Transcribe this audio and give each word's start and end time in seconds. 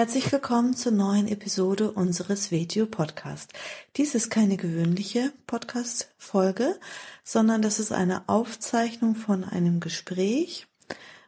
Herzlich 0.00 0.32
willkommen 0.32 0.74
zur 0.74 0.92
neuen 0.92 1.28
Episode 1.28 1.92
unseres 1.92 2.50
Video 2.50 2.86
Podcast. 2.86 3.52
Dies 3.98 4.14
ist 4.14 4.30
keine 4.30 4.56
gewöhnliche 4.56 5.30
Podcast 5.46 6.10
Folge, 6.16 6.80
sondern 7.22 7.60
das 7.60 7.78
ist 7.78 7.92
eine 7.92 8.26
Aufzeichnung 8.26 9.14
von 9.14 9.44
einem 9.44 9.78
Gespräch 9.78 10.66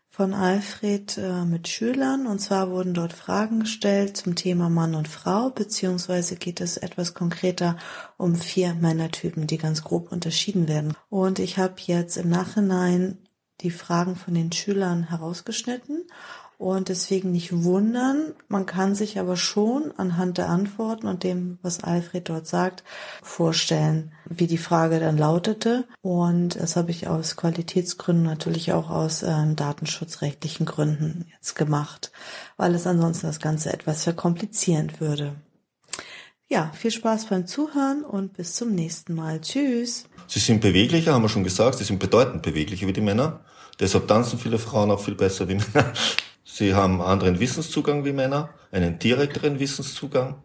von 0.08 0.32
Alfred 0.32 1.18
äh, 1.18 1.44
mit 1.44 1.68
Schülern. 1.68 2.26
Und 2.26 2.38
zwar 2.38 2.70
wurden 2.70 2.94
dort 2.94 3.12
Fragen 3.12 3.60
gestellt 3.60 4.16
zum 4.16 4.36
Thema 4.36 4.70
Mann 4.70 4.94
und 4.94 5.06
Frau, 5.06 5.50
beziehungsweise 5.50 6.36
geht 6.36 6.62
es 6.62 6.78
etwas 6.78 7.12
konkreter 7.12 7.76
um 8.16 8.36
vier 8.36 8.72
Männertypen, 8.72 9.46
die 9.46 9.58
ganz 9.58 9.84
grob 9.84 10.10
unterschieden 10.10 10.66
werden. 10.66 10.96
Und 11.10 11.40
ich 11.40 11.58
habe 11.58 11.74
jetzt 11.84 12.16
im 12.16 12.30
Nachhinein 12.30 13.18
die 13.60 13.70
Fragen 13.70 14.16
von 14.16 14.32
den 14.32 14.50
Schülern 14.50 15.10
herausgeschnitten 15.10 16.06
und 16.62 16.88
deswegen 16.88 17.32
nicht 17.32 17.64
wundern. 17.64 18.34
Man 18.46 18.66
kann 18.66 18.94
sich 18.94 19.18
aber 19.18 19.36
schon 19.36 19.92
anhand 19.96 20.38
der 20.38 20.48
Antworten 20.48 21.08
und 21.08 21.24
dem, 21.24 21.58
was 21.60 21.82
Alfred 21.82 22.28
dort 22.28 22.46
sagt, 22.46 22.84
vorstellen, 23.20 24.12
wie 24.26 24.46
die 24.46 24.58
Frage 24.58 25.00
dann 25.00 25.18
lautete. 25.18 25.88
Und 26.02 26.54
das 26.54 26.76
habe 26.76 26.92
ich 26.92 27.08
aus 27.08 27.34
Qualitätsgründen, 27.34 28.24
natürlich 28.24 28.72
auch 28.72 28.90
aus 28.90 29.24
äh, 29.24 29.54
datenschutzrechtlichen 29.56 30.64
Gründen 30.64 31.26
jetzt 31.34 31.56
gemacht, 31.56 32.12
weil 32.56 32.76
es 32.76 32.86
ansonsten 32.86 33.26
das 33.26 33.40
Ganze 33.40 33.72
etwas 33.72 34.04
verkomplizieren 34.04 34.92
würde. 35.00 35.34
Ja, 36.48 36.70
viel 36.74 36.92
Spaß 36.92 37.26
beim 37.26 37.48
Zuhören 37.48 38.04
und 38.04 38.34
bis 38.34 38.54
zum 38.54 38.72
nächsten 38.72 39.16
Mal. 39.16 39.40
Tschüss. 39.40 40.04
Sie 40.28 40.38
sind 40.38 40.60
beweglicher, 40.60 41.12
haben 41.12 41.22
wir 41.22 41.28
schon 41.28 41.42
gesagt. 41.42 41.78
Sie 41.78 41.84
sind 41.84 41.98
bedeutend 41.98 42.42
beweglicher 42.42 42.86
wie 42.86 42.92
die 42.92 43.00
Männer. 43.00 43.40
Deshalb 43.80 44.06
tanzen 44.06 44.38
viele 44.38 44.58
Frauen 44.60 44.92
auch 44.92 45.00
viel 45.00 45.16
besser 45.16 45.48
wie 45.48 45.54
Männer. 45.56 45.92
Sie 46.44 46.74
haben 46.74 47.00
anderen 47.00 47.38
Wissenszugang 47.40 48.04
wie 48.04 48.12
Männer, 48.12 48.50
einen 48.70 48.98
direkteren 48.98 49.58
Wissenszugang. 49.60 50.42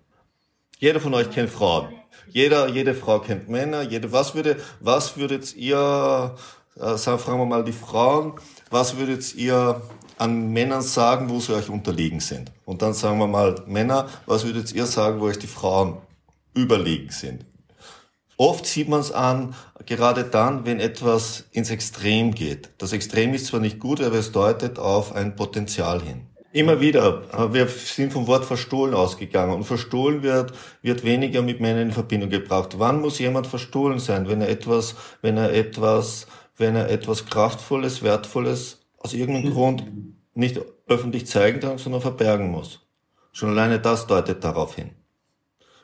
Jeder 0.79 0.99
von 0.99 1.13
euch 1.13 1.31
kennt 1.31 1.49
Frauen. 1.49 1.87
Jeder, 2.29 2.67
jede 2.67 2.93
Frau 2.93 3.19
kennt 3.19 3.49
Männer. 3.49 3.81
Jede, 3.81 4.11
was 4.11 4.35
würde, 4.35 4.57
was 4.79 5.17
würdet 5.17 5.55
ihr, 5.55 6.35
äh, 6.75 6.97
fragen 6.97 7.39
wir 7.39 7.45
mal 7.45 7.63
die 7.63 7.71
Frauen, 7.71 8.33
was 8.69 8.97
würdet 8.97 9.33
ihr 9.35 9.81
an 10.17 10.51
Männern 10.51 10.81
sagen, 10.81 11.29
wo 11.29 11.39
sie 11.39 11.55
euch 11.55 11.69
unterlegen 11.69 12.19
sind? 12.19 12.51
Und 12.65 12.81
dann 12.81 12.93
sagen 12.93 13.17
wir 13.17 13.27
mal 13.27 13.55
Männer, 13.65 14.07
was 14.25 14.45
würdet 14.45 14.71
ihr 14.73 14.85
sagen, 14.85 15.19
wo 15.19 15.25
euch 15.25 15.39
die 15.39 15.47
Frauen 15.47 15.97
überlegen 16.53 17.09
sind? 17.09 17.45
Oft 18.37 18.67
sieht 18.67 18.87
man 18.87 18.99
es 18.99 19.11
an, 19.11 19.55
gerade 19.87 20.23
dann, 20.23 20.65
wenn 20.65 20.79
etwas 20.79 21.45
ins 21.51 21.71
Extrem 21.71 22.35
geht. 22.35 22.69
Das 22.77 22.93
Extrem 22.93 23.33
ist 23.33 23.47
zwar 23.47 23.59
nicht 23.59 23.79
gut, 23.79 23.99
aber 23.99 24.15
es 24.15 24.31
deutet 24.31 24.77
auf 24.77 25.15
ein 25.15 25.35
Potenzial 25.35 26.03
hin. 26.03 26.27
Immer 26.53 26.79
wieder, 26.79 27.23
wir 27.53 27.67
sind 27.67 28.13
vom 28.13 28.27
Wort 28.27 28.45
verstohlen 28.45 28.93
ausgegangen 28.93 29.55
und 29.55 29.63
verstohlen 29.63 30.21
wird, 30.21 30.53
wird 30.83 31.03
weniger 31.03 31.41
mit 31.41 31.59
Männern 31.59 31.87
in 31.87 31.91
Verbindung 31.91 32.29
gebracht. 32.29 32.75
Wann 32.77 33.01
muss 33.01 33.19
jemand 33.19 33.47
verstohlen 33.47 33.99
sein, 33.99 34.29
wenn 34.29 34.41
er 34.41 34.49
etwas, 34.49 34.95
wenn 35.21 35.37
er 35.37 35.51
etwas, 35.53 36.27
wenn 36.55 36.75
er 36.75 36.89
etwas 36.89 37.25
Kraftvolles, 37.25 38.03
Wertvolles 38.03 38.85
aus 38.97 39.13
irgendeinem 39.13 39.51
Grund 39.53 39.83
nicht 40.35 40.61
öffentlich 40.87 41.25
zeigen 41.25 41.59
kann, 41.59 41.79
sondern 41.79 42.01
verbergen 42.01 42.49
muss? 42.49 42.87
Schon 43.31 43.49
alleine 43.49 43.79
das 43.79 44.07
deutet 44.07 44.43
darauf 44.43 44.75
hin. 44.75 44.91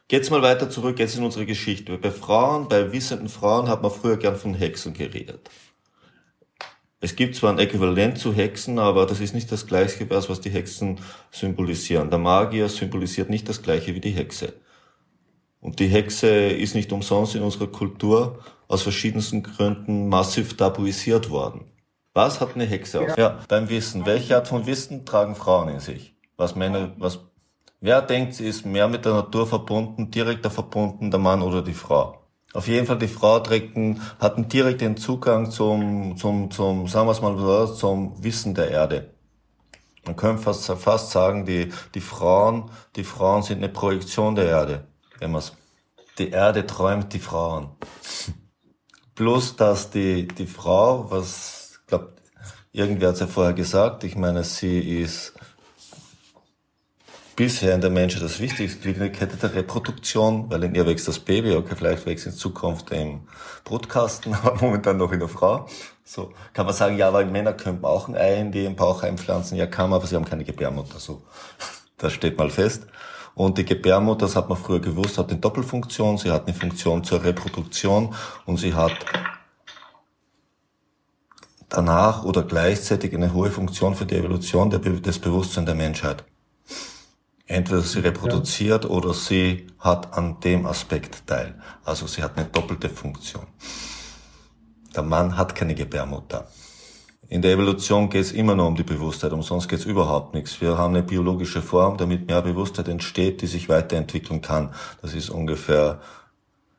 Geht's 0.08 0.30
mal 0.30 0.42
weiter 0.42 0.70
zurück, 0.70 1.00
jetzt 1.00 1.18
in 1.18 1.24
unsere 1.24 1.46
Geschichte. 1.46 1.98
Bei 1.98 2.12
Frauen, 2.12 2.68
bei 2.68 2.92
wissenden 2.92 3.30
Frauen 3.30 3.68
hat 3.68 3.82
man 3.82 3.92
früher 3.92 4.18
gern 4.18 4.36
von 4.36 4.54
Hexen 4.54 4.94
geredet. 4.94 5.50
Es 7.00 7.16
gibt 7.16 7.36
zwar 7.36 7.52
ein 7.52 7.60
Äquivalent 7.60 8.18
zu 8.18 8.34
Hexen, 8.34 8.80
aber 8.80 9.06
das 9.06 9.20
ist 9.20 9.34
nicht 9.34 9.52
das 9.52 9.68
gleiche, 9.68 10.10
was 10.10 10.40
die 10.40 10.50
Hexen 10.50 11.00
symbolisieren. 11.32 12.10
Der 12.10 12.20
Magier 12.20 12.70
symbolisiert 12.70 13.30
nicht 13.30 13.50
das 13.50 13.62
gleiche 13.62 13.94
wie 13.96 14.00
die 14.00 14.12
Hexe. 14.12 14.54
Und 15.60 15.80
die 15.80 15.88
Hexe 15.88 16.28
ist 16.30 16.76
nicht 16.76 16.92
umsonst 16.92 17.36
in 17.36 17.42
unserer 17.42 17.68
Kultur 17.68 18.40
aus 18.68 18.84
verschiedensten 18.84 19.44
Gründen 19.44 20.10
massiv 20.10 20.56
tabuisiert 20.58 21.30
worden. 21.30 21.72
Was 22.14 22.40
hat 22.40 22.56
eine 22.56 22.66
Hexe 22.66 23.02
aus? 23.02 23.18
Ja, 23.18 23.40
beim 23.48 23.70
Wissen. 23.70 24.06
Welche 24.06 24.36
Art 24.36 24.48
von 24.48 24.66
Wissen 24.66 25.06
tragen 25.06 25.36
Frauen 25.36 25.70
in 25.70 25.80
sich? 25.80 26.16
Was 26.38 26.56
Männer, 26.56 26.94
was 26.98 27.20
Wer 27.84 28.02
denkt, 28.02 28.36
sie 28.36 28.46
ist 28.46 28.66
mehr 28.66 28.88
mit 28.88 29.04
der 29.04 29.12
Natur 29.12 29.46
verbunden, 29.46 30.10
direkter 30.10 30.50
verbunden, 30.50 31.12
der 31.12 31.20
Mann 31.20 31.42
oder 31.42 31.62
die 31.62 31.74
Frau? 31.74 32.18
Auf 32.54 32.70
jeden 32.70 32.88
Fall, 32.88 32.98
die 32.98 33.10
Frau 33.10 33.42
trägt 33.42 33.76
einen, 33.76 34.02
hat 34.22 34.38
einen 34.38 34.48
direkten 34.48 34.96
Zugang 34.96 35.52
zum, 35.52 36.16
zum, 36.16 36.50
zum, 36.50 36.88
sagen 36.88 37.10
wir 37.10 37.20
mal 37.20 37.76
zum 37.76 38.24
Wissen 38.24 38.56
der 38.56 38.72
Erde. 38.72 39.14
Man 40.06 40.16
könnte 40.16 40.44
fast, 40.44 40.66
fast 40.72 41.12
sagen, 41.12 41.46
die, 41.46 41.74
die 41.94 42.00
Frauen, 42.00 42.72
die 42.96 43.04
Frauen 43.04 43.44
sind 43.44 43.58
eine 43.58 43.68
Projektion 43.68 44.36
der 44.36 44.46
Erde, 44.46 44.88
wenn 45.20 45.32
man's, 45.32 45.52
die 46.18 46.30
Erde 46.30 46.66
träumt 46.66 47.12
die 47.12 47.20
Frauen. 47.20 47.72
Plus, 49.14 49.58
dass 49.58 49.90
die, 49.90 50.26
die 50.26 50.48
Frau, 50.48 51.12
was, 51.12 51.82
glaub, 51.88 52.14
irgendwer 52.72 53.10
hat 53.10 53.16
es 53.16 53.20
ja 53.20 53.28
vorher 53.28 53.54
gesagt, 53.54 54.06
ich 54.06 54.16
meine, 54.16 54.46
sie 54.46 55.02
ist 55.02 55.34
bisher 57.36 57.74
in 57.74 57.82
der 57.82 57.90
Menschheit 57.90 58.24
das 58.24 58.40
wichtigste 58.40 58.80
Glied 58.80 58.96
in 58.96 59.02
der 59.02 59.12
Kette 59.12 59.38
der 59.38 59.54
Reproduktion, 59.56 60.50
weil 60.50 60.64
in 60.64 60.76
ihr 60.76 60.86
wächst 60.86 61.08
das 61.08 61.20
Baby, 61.20 61.56
okay, 61.56 61.76
vielleicht 61.76 62.06
wächst 62.06 62.26
in 62.26 62.34
Zukunft 62.34 62.92
im 62.92 63.22
Brutkasten, 63.64 64.34
aber 64.44 64.56
momentan 64.62 64.98
noch 64.98 65.12
in 65.12 65.20
der 65.20 65.30
Frau. 65.30 65.68
So 66.04 66.34
kann 66.54 66.66
man 66.66 66.76
sagen, 66.76 66.98
ja, 66.98 67.08
aber 67.08 67.26
Männer 67.26 67.54
könnten 67.54 67.86
auch 67.86 68.08
ein 68.08 68.16
Ei 68.16 68.40
in 68.40 68.52
den 68.52 68.76
Bauch 68.76 69.04
einpflanzen, 69.04 69.58
ja 69.58 69.66
kann 69.66 69.90
man, 69.90 69.98
aber 69.98 70.08
sie 70.08 70.16
haben 70.16 70.26
keine 70.26 70.44
Gebärmutter, 70.44 71.00
so. 71.00 71.22
Das 71.98 72.12
steht 72.12 72.38
mal 72.38 72.50
fest. 72.50 72.86
Und 73.34 73.58
die 73.58 73.64
Gebärmutter, 73.64 74.26
das 74.26 74.36
hat 74.36 74.50
man 74.50 74.58
früher 74.58 74.82
gewusst, 74.82 75.18
hat 75.18 75.30
eine 75.30 75.40
Doppelfunktion, 75.40 76.18
sie 76.18 76.32
hat 76.32 76.48
eine 76.48 76.54
Funktion 76.54 77.04
zur 77.04 77.24
Reproduktion 77.24 78.14
und 78.46 78.58
sie 78.58 78.74
hat 78.74 78.94
danach 81.70 82.26
oder 82.26 82.44
gleichzeitig 82.44 83.14
eine 83.14 83.34
hohe 83.34 83.52
Funktion 83.52 83.96
für 83.96 84.06
die 84.06 84.16
Evolution 84.16 84.70
des 84.70 85.20
Bewusstseins 85.20 85.66
der 85.66 85.76
Menschheit. 85.76 86.26
Entweder 87.46 87.82
sie 87.82 88.00
reproduziert 88.00 88.86
ja. 88.86 88.90
oder 88.90 89.14
sie 89.14 89.68
hat 89.80 90.14
an 90.18 90.40
dem 90.40 90.66
Aspekt 90.66 91.28
teil. 91.28 91.56
Also 91.84 92.08
sie 92.08 92.24
hat 92.24 92.38
eine 92.38 92.48
doppelte 92.48 92.90
Funktion. 92.90 93.46
Der 94.96 95.04
Mann 95.04 95.36
hat 95.36 95.56
keine 95.56 95.76
Gebärmutter. 95.76 96.48
In 97.28 97.42
der 97.42 97.54
Evolution 97.54 98.10
geht 98.10 98.22
es 98.22 98.32
immer 98.32 98.54
nur 98.54 98.68
um 98.68 98.76
die 98.76 98.84
Bewusstheit, 98.84 99.34
umsonst 99.34 99.68
geht 99.68 99.80
es 99.80 99.86
überhaupt 99.86 100.36
nichts. 100.36 100.62
Wir 100.62 100.78
haben 100.78 100.94
eine 100.94 101.04
biologische 101.04 101.62
Form, 101.62 101.98
damit 101.98 102.28
mehr 102.28 102.42
Bewusstheit 102.42 102.88
entsteht, 102.88 103.42
die 103.42 103.48
sich 103.48 103.70
weiterentwickeln 103.70 104.42
kann. 104.42 104.74
Das 105.02 105.14
ist 105.14 105.30
ungefähr, 105.30 106.00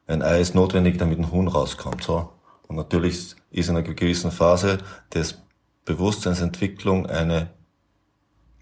ein 0.07 0.23
Ei 0.23 0.41
ist 0.41 0.55
notwendig, 0.55 0.99
damit 0.99 1.19
ein 1.19 1.33
Huhn 1.33 1.49
rauskommt. 1.49 2.05
So. 2.05 2.31
Und 2.69 2.77
natürlich 2.77 3.35
ist 3.51 3.69
in 3.69 3.77
einer 3.77 3.83
gewissen 3.83 4.31
Phase 4.31 4.79
des 5.13 5.39
Bewusstseinsentwicklung 5.87 7.07
eine 7.07 7.51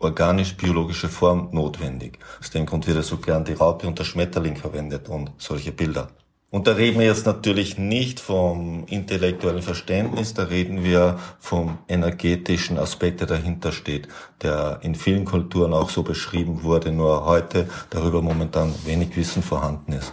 organisch-biologische 0.03 1.09
Form 1.09 1.49
notwendig. 1.53 2.19
Aus 2.41 2.51
dem 2.51 2.67
Grund 2.67 2.87
wird 2.87 3.05
so 3.05 3.17
gern 3.19 3.45
die 3.45 3.55
Raupe 3.55 3.87
und 3.87 3.99
der 3.99 4.05
Schmetterling 4.05 4.57
verwendet 4.57 5.09
und 5.09 5.31
solche 5.39 5.73
Bilder. 5.73 6.09
Und 6.53 6.67
da 6.67 6.73
reden 6.73 7.01
wir 7.01 7.07
jetzt 7.07 7.25
natürlich 7.25 7.79
nicht 7.79 8.21
vom 8.21 8.85
intellektuellen 8.87 9.63
Verständnis, 9.63 10.35
da 10.35 10.43
reden 10.43 10.85
wir 10.85 11.19
vom 11.41 11.79
energetischen 11.89 12.79
Aspekt, 12.79 13.21
der 13.21 13.27
dahinter 13.27 13.73
steht, 13.73 14.07
der 14.43 14.81
in 14.83 14.95
vielen 14.95 15.25
Kulturen 15.25 15.73
auch 15.73 15.89
so 15.89 16.03
beschrieben 16.03 16.63
wurde, 16.63 16.93
nur 16.93 17.25
heute 17.25 17.71
darüber 17.89 18.21
momentan 18.21 18.75
wenig 18.85 19.17
Wissen 19.17 19.43
vorhanden 19.43 19.93
ist. 19.93 20.13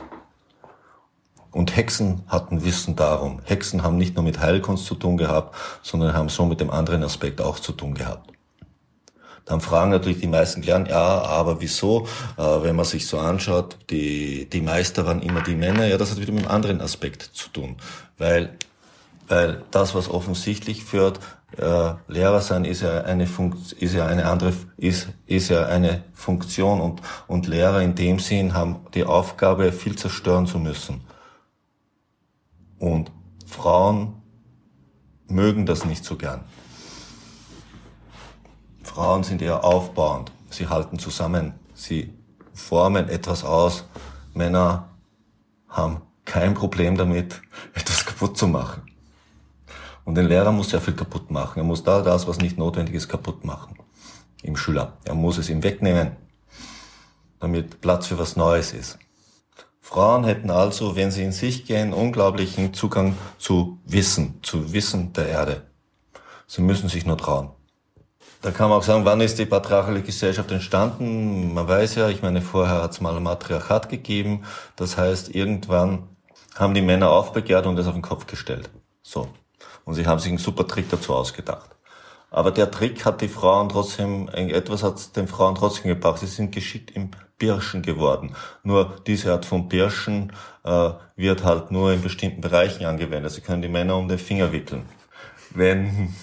Und 1.51 1.75
Hexen 1.75 2.23
hatten 2.27 2.63
Wissen 2.63 2.95
darum. 2.95 3.41
Hexen 3.43 3.83
haben 3.83 3.97
nicht 3.97 4.15
nur 4.15 4.23
mit 4.23 4.39
Heilkunst 4.39 4.85
zu 4.85 4.95
tun 4.95 5.17
gehabt, 5.17 5.53
sondern 5.81 6.13
haben 6.13 6.29
so 6.29 6.45
mit 6.45 6.61
dem 6.61 6.69
anderen 6.69 7.03
Aspekt 7.03 7.41
auch 7.41 7.59
zu 7.59 7.73
tun 7.73 7.95
gehabt. 7.95 8.31
Dann 9.49 9.61
fragen 9.61 9.89
natürlich 9.89 10.19
die 10.19 10.27
meisten 10.27 10.61
Kleinen, 10.61 10.85
ja, 10.85 11.23
aber 11.23 11.59
wieso, 11.59 12.05
äh, 12.37 12.43
wenn 12.43 12.75
man 12.75 12.85
sich 12.85 13.07
so 13.07 13.17
anschaut, 13.17 13.79
die, 13.89 14.47
die 14.47 14.61
Meister 14.61 15.07
waren 15.07 15.23
immer 15.23 15.41
die 15.41 15.55
Männer, 15.55 15.87
ja, 15.87 15.97
das 15.97 16.11
hat 16.11 16.19
wieder 16.19 16.31
mit 16.31 16.43
einem 16.43 16.51
anderen 16.51 16.81
Aspekt 16.81 17.23
zu 17.23 17.49
tun. 17.49 17.77
Weil, 18.19 18.51
weil 19.27 19.63
das, 19.71 19.95
was 19.95 20.07
offensichtlich 20.07 20.83
führt, 20.83 21.19
äh, 21.57 21.93
Lehrer 22.07 22.41
sein 22.41 22.63
ist 22.63 22.83
ja 22.83 23.01
eine 23.01 23.25
Funkt, 23.25 23.71
ist 23.71 23.95
ja 23.95 24.05
eine 24.05 24.27
andere, 24.27 24.53
ist, 24.77 25.07
ist 25.25 25.49
ja 25.49 25.65
eine 25.65 26.03
Funktion 26.13 26.79
und, 26.79 27.01
und 27.25 27.47
Lehrer 27.47 27.81
in 27.81 27.95
dem 27.95 28.19
Sinn 28.19 28.53
haben 28.53 28.81
die 28.93 29.03
Aufgabe, 29.03 29.71
viel 29.71 29.95
zerstören 29.95 30.45
zu 30.45 30.59
müssen. 30.59 31.01
Und 32.77 33.11
Frauen 33.47 34.13
mögen 35.27 35.65
das 35.65 35.85
nicht 35.85 36.05
so 36.05 36.17
gern. 36.17 36.43
Frauen 38.89 39.23
sind 39.23 39.41
eher 39.43 39.63
aufbauend. 39.63 40.31
Sie 40.49 40.67
halten 40.67 40.97
zusammen. 40.97 41.53
Sie 41.75 42.11
formen 42.53 43.07
etwas 43.07 43.43
aus. 43.43 43.85
Männer 44.33 44.89
haben 45.69 46.01
kein 46.25 46.55
Problem 46.55 46.97
damit, 46.97 47.39
etwas 47.75 48.03
kaputt 48.03 48.37
zu 48.37 48.47
machen. 48.47 48.81
Und 50.05 50.15
den 50.15 50.25
Lehrer 50.25 50.51
muss 50.51 50.71
sehr 50.71 50.81
viel 50.81 50.95
kaputt 50.95 51.29
machen. 51.29 51.59
Er 51.59 51.65
muss 51.65 51.83
da 51.83 52.01
das, 52.01 52.27
was 52.27 52.39
nicht 52.39 52.57
notwendig 52.57 52.95
ist, 52.95 53.07
kaputt 53.07 53.45
machen. 53.45 53.77
Im 54.41 54.57
Schüler. 54.57 54.93
Er 55.05 55.13
muss 55.13 55.37
es 55.37 55.49
ihm 55.49 55.61
wegnehmen, 55.61 56.15
damit 57.39 57.81
Platz 57.81 58.07
für 58.07 58.17
was 58.17 58.35
Neues 58.35 58.73
ist. 58.73 58.97
Frauen 59.81 60.23
hätten 60.23 60.49
also, 60.49 60.95
wenn 60.95 61.11
sie 61.11 61.23
in 61.23 61.31
sich 61.31 61.65
gehen, 61.65 61.93
unglaublichen 61.93 62.73
Zugang 62.73 63.15
zu 63.37 63.77
Wissen, 63.85 64.39
zu 64.41 64.73
Wissen 64.73 65.13
der 65.13 65.27
Erde. 65.27 65.67
Sie 66.47 66.61
müssen 66.61 66.89
sich 66.89 67.05
nur 67.05 67.17
trauen. 67.17 67.51
Da 68.41 68.51
kann 68.51 68.69
man 68.69 68.79
auch 68.79 68.83
sagen, 68.83 69.03
wann 69.03 69.19
ist 69.19 69.37
die 69.37 69.45
patriarchale 69.45 70.01
Gesellschaft 70.01 70.49
entstanden? 70.51 71.53
Man 71.53 71.67
weiß 71.67 71.95
ja, 71.95 72.07
ich 72.07 72.21
meine, 72.21 72.41
vorher 72.41 72.81
hat 72.81 72.91
es 72.91 73.01
mal 73.01 73.15
ein 73.15 73.23
Matriarchat 73.23 73.89
gegeben. 73.89 74.45
Das 74.77 74.97
heißt, 74.97 75.35
irgendwann 75.35 76.07
haben 76.55 76.73
die 76.73 76.81
Männer 76.81 77.09
aufbegehrt 77.09 77.65
und 77.65 77.75
das 77.75 77.87
auf 77.87 77.93
den 77.93 78.01
Kopf 78.01 78.27
gestellt. 78.27 78.69
So. 79.01 79.27
Und 79.83 79.95
sie 79.95 80.07
haben 80.07 80.19
sich 80.19 80.29
einen 80.29 80.37
super 80.37 80.65
Trick 80.67 80.89
dazu 80.89 81.13
ausgedacht. 81.13 81.69
Aber 82.31 82.51
der 82.51 82.71
Trick 82.71 83.05
hat 83.05 83.21
die 83.21 83.27
Frauen 83.27 83.69
trotzdem, 83.69 84.29
etwas 84.29 84.83
hat 84.83 85.15
den 85.17 85.27
Frauen 85.27 85.55
trotzdem 85.55 85.89
gebracht. 85.89 86.19
Sie 86.19 86.27
sind 86.27 86.53
geschickt 86.53 86.91
im 86.91 87.11
Birschen 87.39 87.81
geworden. 87.81 88.35
Nur 88.63 88.97
diese 89.05 89.33
Art 89.33 89.45
von 89.45 89.67
Birschen 89.67 90.31
äh, 90.63 90.91
wird 91.15 91.43
halt 91.43 91.71
nur 91.71 91.91
in 91.91 92.01
bestimmten 92.01 92.41
Bereichen 92.41 92.85
angewendet. 92.85 93.31
Sie 93.31 93.41
können 93.41 93.61
die 93.61 93.69
Männer 93.69 93.97
um 93.97 94.07
den 94.07 94.19
Finger 94.19 94.51
wickeln. 94.51 94.85
Wenn 95.49 96.15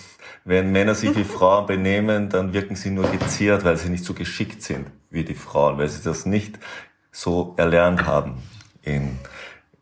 wenn 0.47 0.71
Männer 0.71 0.95
sich 0.95 1.15
wie 1.17 1.25
Frauen 1.25 1.67
benehmen, 1.67 2.29
dann 2.29 2.53
wirken 2.53 2.77
sie 2.77 2.91
nur 2.91 3.11
geziert, 3.11 3.65
weil 3.65 3.77
sie 3.77 3.89
nicht 3.89 4.05
so 4.05 4.15
geschickt 4.15 4.63
sind 4.63 4.87
wie 5.11 5.25
die 5.25 5.35
Frauen, 5.35 5.77
weil 5.77 5.89
sie 5.89 6.03
das 6.05 6.25
nicht 6.25 6.59
so 7.11 7.55
erlernt 7.57 8.07
haben 8.07 8.37
in, 8.83 9.19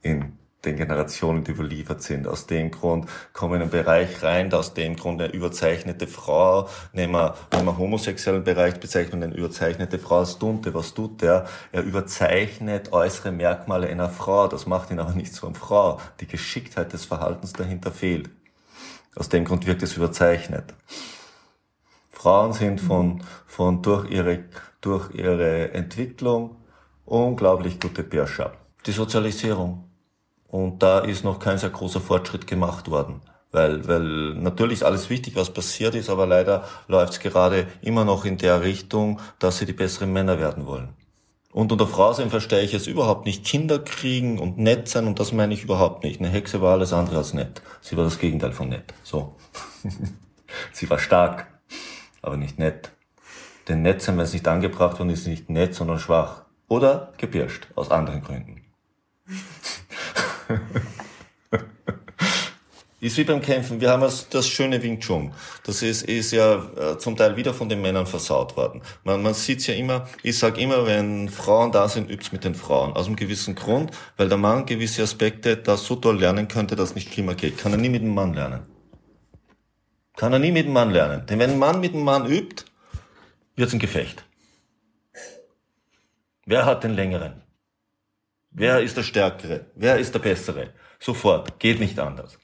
in 0.00 0.38
den 0.64 0.76
Generationen, 0.76 1.44
die 1.44 1.50
überliefert 1.50 2.02
sind. 2.02 2.26
Aus 2.26 2.46
dem 2.46 2.70
Grund 2.70 3.10
kommen 3.34 3.56
in 3.56 3.62
einen 3.62 3.70
Bereich 3.70 4.22
rein, 4.22 4.50
aus 4.54 4.72
dem 4.72 4.96
Grund 4.96 5.20
eine 5.20 5.30
überzeichnete 5.30 6.06
Frau, 6.06 6.66
nehmen 6.94 7.12
wir, 7.12 7.34
nehmen 7.52 7.66
wir 7.66 7.76
homosexuellen 7.76 8.44
Bereich, 8.44 8.80
bezeichnen 8.80 9.22
eine 9.22 9.34
überzeichnete 9.34 9.98
Frau 9.98 10.20
als 10.20 10.38
Dunte. 10.38 10.72
Was 10.72 10.94
tut 10.94 11.20
der? 11.20 11.46
Er 11.72 11.82
überzeichnet 11.82 12.90
äußere 12.90 13.32
Merkmale 13.32 13.88
einer 13.88 14.08
Frau. 14.08 14.48
Das 14.48 14.66
macht 14.66 14.90
ihn 14.90 14.98
aber 14.98 15.12
nicht 15.12 15.34
zu 15.34 15.46
einer 15.46 15.56
Frau. 15.56 16.00
Die 16.20 16.26
Geschicktheit 16.26 16.94
des 16.94 17.04
Verhaltens 17.04 17.52
dahinter 17.52 17.92
fehlt. 17.92 18.30
Aus 19.16 19.28
dem 19.28 19.44
Grund 19.44 19.66
wirkt 19.66 19.82
es 19.82 19.96
überzeichnet. 19.96 20.74
Frauen 22.10 22.52
sind 22.52 22.80
von, 22.80 23.22
von 23.46 23.82
durch 23.82 24.10
ihre, 24.10 24.44
durch 24.80 25.14
ihre 25.14 25.72
Entwicklung 25.72 26.56
unglaublich 27.04 27.78
gute 27.78 28.02
Birscher. 28.02 28.52
Die 28.86 28.92
Sozialisierung. 28.92 29.90
Und 30.48 30.82
da 30.82 31.00
ist 31.00 31.24
noch 31.24 31.38
kein 31.38 31.58
sehr 31.58 31.70
großer 31.70 32.00
Fortschritt 32.00 32.46
gemacht 32.46 32.90
worden. 32.90 33.20
Weil, 33.50 33.86
weil 33.86 34.34
natürlich 34.34 34.80
ist 34.80 34.82
alles 34.84 35.10
wichtig, 35.10 35.36
was 35.36 35.52
passiert 35.52 35.94
ist, 35.94 36.10
aber 36.10 36.26
leider 36.26 36.64
läuft 36.88 37.12
es 37.12 37.20
gerade 37.20 37.68
immer 37.82 38.04
noch 38.04 38.24
in 38.24 38.36
der 38.36 38.62
Richtung, 38.62 39.20
dass 39.38 39.58
sie 39.58 39.66
die 39.66 39.72
besseren 39.72 40.12
Männer 40.12 40.40
werden 40.40 40.66
wollen. 40.66 40.88
Und 41.54 41.70
unter 41.70 41.86
Frau 41.86 42.12
verstehe 42.12 42.62
ich 42.62 42.74
es 42.74 42.88
überhaupt 42.88 43.26
nicht. 43.26 43.44
Kinder 43.44 43.78
kriegen 43.78 44.40
und 44.40 44.58
nett 44.58 44.88
sein, 44.88 45.06
und 45.06 45.20
das 45.20 45.30
meine 45.30 45.54
ich 45.54 45.62
überhaupt 45.62 46.02
nicht. 46.02 46.18
Eine 46.18 46.28
Hexe 46.28 46.60
war 46.60 46.72
alles 46.72 46.92
andere 46.92 47.18
als 47.18 47.32
nett. 47.32 47.62
Sie 47.80 47.96
war 47.96 48.02
das 48.02 48.18
Gegenteil 48.18 48.50
von 48.50 48.68
nett. 48.70 48.92
So. 49.04 49.36
sie 50.72 50.90
war 50.90 50.98
stark, 50.98 51.46
aber 52.22 52.36
nicht 52.36 52.58
nett. 52.58 52.90
Denn 53.68 53.82
nett 53.82 54.02
sein, 54.02 54.16
wenn 54.16 54.24
es 54.24 54.32
nicht 54.32 54.48
angebracht 54.48 54.98
worden 54.98 55.10
ist, 55.10 55.28
nicht 55.28 55.48
nett, 55.48 55.76
sondern 55.76 56.00
schwach. 56.00 56.42
Oder 56.66 57.12
gepirscht, 57.18 57.68
aus 57.76 57.92
anderen 57.92 58.24
Gründen. 58.24 58.64
Ist 63.04 63.18
wie 63.18 63.24
beim 63.24 63.42
Kämpfen. 63.42 63.82
Wir 63.82 63.90
haben 63.90 64.00
das, 64.00 64.30
das 64.30 64.48
schöne 64.48 64.82
Wing 64.82 64.98
Chun. 64.98 65.34
Das 65.64 65.82
ist, 65.82 66.04
ist 66.04 66.32
ja 66.32 66.54
äh, 66.54 66.96
zum 66.96 67.18
Teil 67.18 67.36
wieder 67.36 67.52
von 67.52 67.68
den 67.68 67.82
Männern 67.82 68.06
versaut 68.06 68.56
worden. 68.56 68.80
Man, 69.04 69.22
man 69.22 69.34
sieht 69.34 69.66
ja 69.66 69.74
immer, 69.74 70.08
ich 70.22 70.38
sage 70.38 70.58
immer, 70.62 70.86
wenn 70.86 71.28
Frauen 71.28 71.70
da 71.70 71.86
sind, 71.86 72.10
übt's 72.10 72.32
mit 72.32 72.44
den 72.44 72.54
Frauen. 72.54 72.94
Aus 72.94 73.04
einem 73.06 73.16
gewissen 73.16 73.56
Grund, 73.56 73.90
weil 74.16 74.30
der 74.30 74.38
Mann 74.38 74.64
gewisse 74.64 75.02
Aspekte 75.02 75.58
da 75.58 75.76
so 75.76 75.96
toll 75.96 76.18
lernen 76.18 76.48
könnte, 76.48 76.76
dass 76.76 76.94
nicht 76.94 77.12
schlimmer 77.12 77.34
geht. 77.34 77.58
Kann 77.58 77.72
er 77.72 77.78
nie 77.78 77.90
mit 77.90 78.00
dem 78.00 78.14
Mann 78.14 78.32
lernen. 78.32 78.62
Kann 80.16 80.32
er 80.32 80.38
nie 80.38 80.52
mit 80.52 80.64
dem 80.64 80.72
Mann 80.72 80.90
lernen. 80.90 81.26
Denn 81.26 81.38
wenn 81.38 81.50
ein 81.50 81.58
Mann 81.58 81.80
mit 81.80 81.92
dem 81.92 82.04
Mann 82.04 82.24
übt, 82.24 82.64
wird's 83.54 83.74
ein 83.74 83.80
Gefecht. 83.80 84.24
Wer 86.46 86.64
hat 86.64 86.84
den 86.84 86.94
längeren? 86.94 87.42
Wer 88.50 88.80
ist 88.80 88.96
der 88.96 89.02
Stärkere? 89.02 89.66
Wer 89.74 89.98
ist 89.98 90.14
der 90.14 90.20
Bessere? 90.20 90.70
Sofort. 90.98 91.58
Geht 91.58 91.80
nicht 91.80 91.98
anders. 91.98 92.38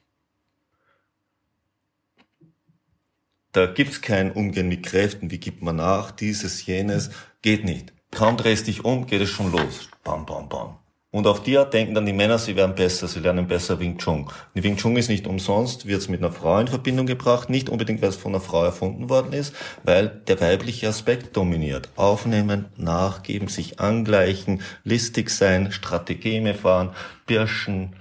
Da 3.52 3.66
gibt's 3.66 4.00
kein 4.00 4.30
Umgehen 4.30 4.68
mit 4.68 4.84
Kräften, 4.84 5.30
wie 5.32 5.38
gibt 5.38 5.60
man 5.60 5.76
nach, 5.76 6.12
dieses, 6.12 6.66
jenes, 6.66 7.10
geht 7.42 7.64
nicht. 7.64 7.92
Kaum 8.12 8.36
drehst 8.36 8.68
dich 8.68 8.84
um, 8.84 9.06
geht 9.06 9.22
es 9.22 9.30
schon 9.30 9.50
los. 9.50 9.88
Bam, 10.04 10.24
bam, 10.24 10.48
bam. 10.48 10.76
Und 11.12 11.26
auf 11.26 11.42
die 11.42 11.58
Art 11.58 11.74
denken 11.74 11.94
dann 11.94 12.06
die 12.06 12.12
Männer, 12.12 12.38
sie 12.38 12.54
werden 12.54 12.76
besser, 12.76 13.08
sie 13.08 13.18
lernen 13.18 13.48
besser 13.48 13.80
Wing 13.80 13.98
Chun. 13.98 14.28
Die 14.54 14.62
Wing 14.62 14.76
Chun 14.76 14.96
ist 14.96 15.08
nicht 15.08 15.26
umsonst, 15.26 15.86
wird 15.86 16.00
es 16.00 16.08
mit 16.08 16.22
einer 16.22 16.30
Frau 16.30 16.60
in 16.60 16.68
Verbindung 16.68 17.06
gebracht, 17.06 17.50
nicht 17.50 17.68
unbedingt, 17.68 18.00
weil 18.00 18.10
es 18.10 18.16
von 18.16 18.32
einer 18.32 18.40
Frau 18.40 18.62
erfunden 18.62 19.08
worden 19.08 19.32
ist, 19.32 19.52
weil 19.82 20.22
der 20.28 20.40
weibliche 20.40 20.88
Aspekt 20.88 21.36
dominiert. 21.36 21.88
Aufnehmen, 21.96 22.66
nachgeben, 22.76 23.48
sich 23.48 23.80
angleichen, 23.80 24.62
listig 24.84 25.30
sein, 25.30 25.72
Strategeme 25.72 26.54
fahren, 26.54 26.90
Birschen, 27.26 27.96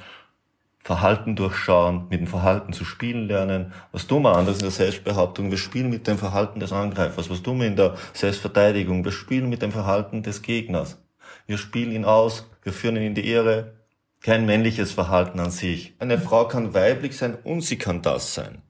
Verhalten 0.90 1.36
durchschauen, 1.36 2.08
mit 2.10 2.20
dem 2.20 2.26
Verhalten 2.26 2.74
zu 2.74 2.84
spielen 2.84 3.28
lernen. 3.28 3.74
Was 3.92 4.08
tun 4.08 4.24
wir 4.24 4.36
anders 4.36 4.56
in 4.56 4.64
der 4.64 4.72
Selbstbehauptung? 4.72 5.52
Wir 5.52 5.60
spielen 5.60 5.92
mit 5.92 6.08
dem 6.08 6.18
Verhalten 6.18 6.60
des 6.60 6.74
Angreifers. 6.74 7.30
Was 7.30 7.44
tun 7.44 7.60
wir 7.60 7.68
in 7.68 7.76
der 7.76 7.94
Selbstverteidigung? 8.14 9.06
Wir 9.06 9.12
spielen 9.12 9.50
mit 9.50 9.62
dem 9.62 9.72
Verhalten 9.72 10.24
des 10.24 10.42
Gegners. 10.42 10.98
Wir 11.46 11.60
spielen 11.60 11.92
ihn 11.92 12.06
aus, 12.06 12.50
wir 12.64 12.74
führen 12.74 12.96
ihn 12.96 13.04
in 13.04 13.14
die 13.14 13.28
Ehre. 13.28 13.76
Kein 14.20 14.48
männliches 14.48 14.92
Verhalten 14.92 15.40
an 15.40 15.52
sich. 15.52 15.94
Eine 16.00 16.18
Frau 16.18 16.48
kann 16.48 16.74
weiblich 16.74 17.16
sein 17.16 17.38
und 17.44 17.62
sie 17.62 17.78
kann 17.78 18.02
das 18.02 18.34
sein. 18.34 18.64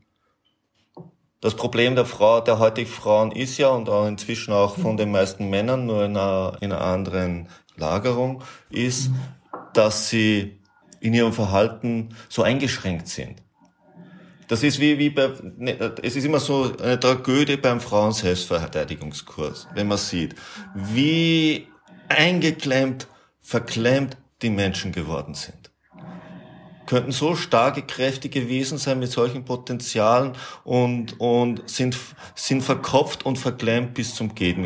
Das 1.39 1.55
Problem 1.55 1.95
der 1.95 2.05
Frau, 2.05 2.41
der 2.41 2.59
heutigen 2.59 2.89
Frauen 2.89 3.31
ist 3.31 3.57
ja 3.57 3.69
und 3.69 3.87
auch 3.87 4.05
inzwischen 4.05 4.51
auch 4.51 4.77
von 4.77 4.97
den 4.97 5.09
meisten 5.09 5.49
Männern, 5.49 5.85
nur 5.85 6.03
in 6.03 6.17
einer, 6.17 6.57
in 6.59 6.73
einer 6.73 6.81
anderen 6.81 7.47
Lagerung, 7.77 8.43
ist, 8.69 9.09
dass 9.73 10.09
sie 10.09 10.58
in 10.99 11.13
ihrem 11.13 11.33
Verhalten 11.33 12.09
so 12.27 12.43
eingeschränkt 12.43 13.07
sind. 13.07 13.41
Das 14.47 14.63
ist 14.63 14.79
wie, 14.79 14.97
wie 14.97 15.11
bei, 15.11 15.31
ne, 15.57 15.93
es 16.01 16.15
ist 16.15 16.25
immer 16.25 16.39
so 16.39 16.75
eine 16.81 16.99
Tragödie 16.99 17.57
beim 17.57 17.79
Frauen-Selbstverteidigungskurs, 17.79 19.67
wenn 19.75 19.87
man 19.87 19.99
sieht, 19.99 20.35
wie 20.73 21.67
eingeklemmt, 22.07 23.07
verklemmt 23.41 24.17
die 24.41 24.49
Menschen 24.49 24.91
geworden 24.91 25.35
sind 25.35 25.58
könnten 26.89 27.11
so 27.11 27.35
starke, 27.35 27.83
kräftige 27.83 28.49
Wesen 28.49 28.79
sein 28.79 28.97
mit 28.97 29.11
solchen 29.11 29.45
Potenzialen 29.45 30.33
und, 30.63 31.19
und 31.19 31.69
sind, 31.69 31.95
sind 32.33 32.63
verkopft 32.63 33.25
und 33.25 33.37
verklemmt 33.37 33.93
bis 33.93 34.15
zum 34.15 34.33
Geht. 34.33 34.57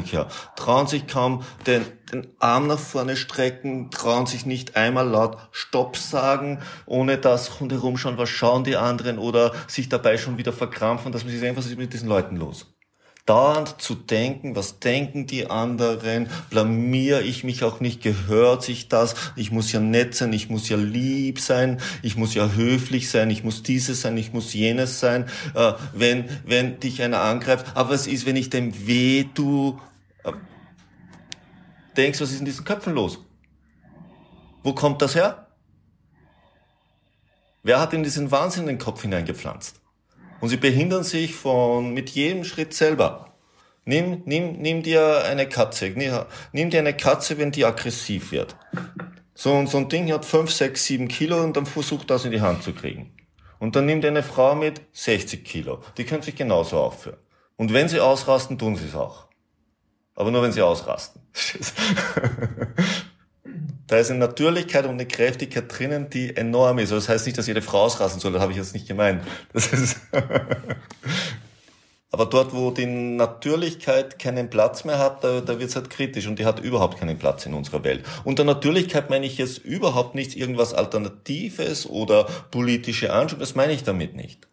Trauen 0.55 0.87
sich 0.87 1.05
kaum 1.05 1.43
den, 1.67 1.83
den 2.11 2.27
Arm 2.39 2.67
nach 2.67 2.79
vorne 2.79 3.17
strecken, 3.17 3.91
trauen 3.91 4.25
sich 4.25 4.45
nicht 4.45 4.77
einmal 4.77 5.07
laut 5.07 5.37
Stopp 5.51 5.97
sagen, 5.97 6.59
ohne 6.85 7.17
dass 7.17 7.59
rundherum 7.59 7.97
schon 7.97 8.17
was 8.17 8.29
schauen 8.29 8.63
die 8.63 8.77
anderen 8.77 9.19
oder 9.19 9.51
sich 9.67 9.89
dabei 9.89 10.17
schon 10.17 10.37
wieder 10.37 10.53
verkrampfen, 10.53 11.11
dass 11.11 11.25
man 11.25 11.33
sich 11.33 11.43
einfach, 11.43 11.63
mit 11.75 11.91
diesen 11.91 12.07
Leuten 12.07 12.37
los? 12.37 12.73
Dauernd 13.25 13.81
zu 13.81 13.95
denken, 13.95 14.55
was 14.55 14.79
denken 14.79 15.27
die 15.27 15.49
anderen, 15.49 16.27
blamier 16.49 17.21
ich 17.21 17.43
mich 17.43 17.63
auch 17.63 17.79
nicht, 17.79 18.01
gehört 18.01 18.63
sich 18.63 18.89
das, 18.89 19.15
ich 19.37 19.51
muss 19.51 19.71
ja 19.71 19.79
nett 19.79 20.13
sein, 20.13 20.33
ich 20.33 20.49
muss 20.49 20.67
ja 20.67 20.75
lieb 20.75 21.39
sein, 21.39 21.79
ich 22.01 22.17
muss 22.17 22.33
ja 22.33 22.49
höflich 22.49 23.09
sein, 23.09 23.29
ich 23.29 23.43
muss 23.43 23.63
dieses 23.63 24.01
sein, 24.01 24.17
ich 24.17 24.33
muss 24.33 24.53
jenes 24.53 24.99
sein, 24.99 25.29
äh, 25.55 25.73
wenn, 25.93 26.25
wenn 26.45 26.79
dich 26.81 27.01
einer 27.01 27.21
angreift, 27.21 27.67
aber 27.75 27.91
was 27.91 28.07
ist, 28.07 28.25
wenn 28.25 28.35
ich 28.35 28.49
dem 28.49 28.87
weh 28.87 29.25
du 29.33 29.79
äh, 30.25 30.33
denkst, 31.95 32.19
was 32.19 32.31
ist 32.31 32.39
in 32.39 32.45
diesen 32.45 32.65
Köpfen 32.65 32.93
los? 32.93 33.19
Wo 34.63 34.73
kommt 34.73 35.01
das 35.01 35.15
her? 35.15 35.47
Wer 37.63 37.79
hat 37.79 37.93
in 37.93 38.03
diesen 38.03 38.31
Wahnsinn 38.31 38.63
in 38.63 38.75
den 38.75 38.77
Kopf 38.79 39.01
hineingepflanzt? 39.01 39.82
Und 40.39 40.49
sie 40.49 40.57
behindern 40.57 41.03
sich 41.03 41.35
von, 41.35 41.93
mit 41.93 42.09
jedem 42.11 42.43
Schritt 42.43 42.73
selber. 42.73 43.33
Nimm, 43.85 44.23
nimm, 44.25 44.59
nimm 44.59 44.83
dir 44.83 45.23
eine 45.25 45.47
Katze. 45.47 45.93
Nimm 46.51 46.69
dir 46.69 46.79
eine 46.79 46.95
Katze, 46.95 47.37
wenn 47.37 47.51
die 47.51 47.65
aggressiv 47.65 48.31
wird. 48.31 48.55
So, 49.35 49.65
so 49.65 49.77
ein 49.77 49.89
Ding 49.89 50.11
hat 50.11 50.25
5, 50.25 50.51
6, 50.51 50.85
7 50.85 51.07
Kilo 51.07 51.41
und 51.43 51.57
dann 51.57 51.65
versucht 51.65 52.09
das 52.09 52.25
in 52.25 52.31
die 52.31 52.41
Hand 52.41 52.63
zu 52.63 52.73
kriegen. 52.73 53.13
Und 53.59 53.75
dann 53.75 53.85
nimmt 53.85 54.05
eine 54.05 54.23
Frau 54.23 54.55
mit 54.55 54.81
60 54.93 55.43
Kilo. 55.43 55.81
Die 55.97 56.05
können 56.05 56.21
sich 56.21 56.35
genauso 56.35 56.77
aufführen. 56.79 57.17
Und 57.55 57.73
wenn 57.73 57.87
sie 57.87 57.99
ausrasten, 57.99 58.57
tun 58.57 58.75
sie 58.75 58.87
es 58.87 58.95
auch. 58.95 59.27
Aber 60.15 60.31
nur 60.31 60.43
wenn 60.43 60.51
sie 60.51 60.61
ausrasten. 60.61 61.21
da 63.87 63.97
ist 63.97 64.09
eine 64.09 64.19
Natürlichkeit 64.19 64.85
und 64.85 64.91
eine 64.91 65.05
Kräftigkeit 65.05 65.65
drinnen, 65.67 66.09
die 66.09 66.35
enorm 66.35 66.79
ist. 66.79 66.91
das 66.91 67.09
heißt 67.09 67.25
nicht, 67.25 67.37
dass 67.37 67.47
jede 67.47 67.61
Frau 67.61 67.83
ausrasten 67.83 68.21
soll, 68.21 68.31
das 68.31 68.41
habe 68.41 68.51
ich 68.51 68.57
jetzt 68.57 68.73
nicht 68.73 68.87
gemeint. 68.87 69.23
Das 69.51 69.71
ist 69.73 69.97
Aber 72.13 72.27
dort, 72.27 72.53
wo 72.53 72.69
die 72.69 72.85
Natürlichkeit 72.85 74.19
keinen 74.19 74.47
Platz 74.47 74.85
mehr 74.85 74.99
hat, 74.99 75.23
da, 75.23 75.41
da 75.41 75.57
wird 75.57 75.71
es 75.71 75.75
halt 75.75 75.89
kritisch 75.89 76.27
und 76.27 76.37
die 76.37 76.45
hat 76.45 76.59
überhaupt 76.59 76.99
keinen 76.99 77.17
Platz 77.17 77.47
in 77.47 77.55
unserer 77.55 77.83
Welt. 77.83 78.05
Unter 78.23 78.43
Natürlichkeit 78.43 79.09
meine 79.09 79.25
ich 79.25 79.39
jetzt 79.39 79.57
überhaupt 79.57 80.13
nichts 80.13 80.35
irgendwas 80.35 80.75
Alternatives 80.75 81.87
oder 81.87 82.25
politische 82.51 83.11
Anschub, 83.11 83.39
das 83.39 83.55
meine 83.55 83.73
ich 83.73 83.83
damit 83.83 84.15
nicht. 84.15 84.47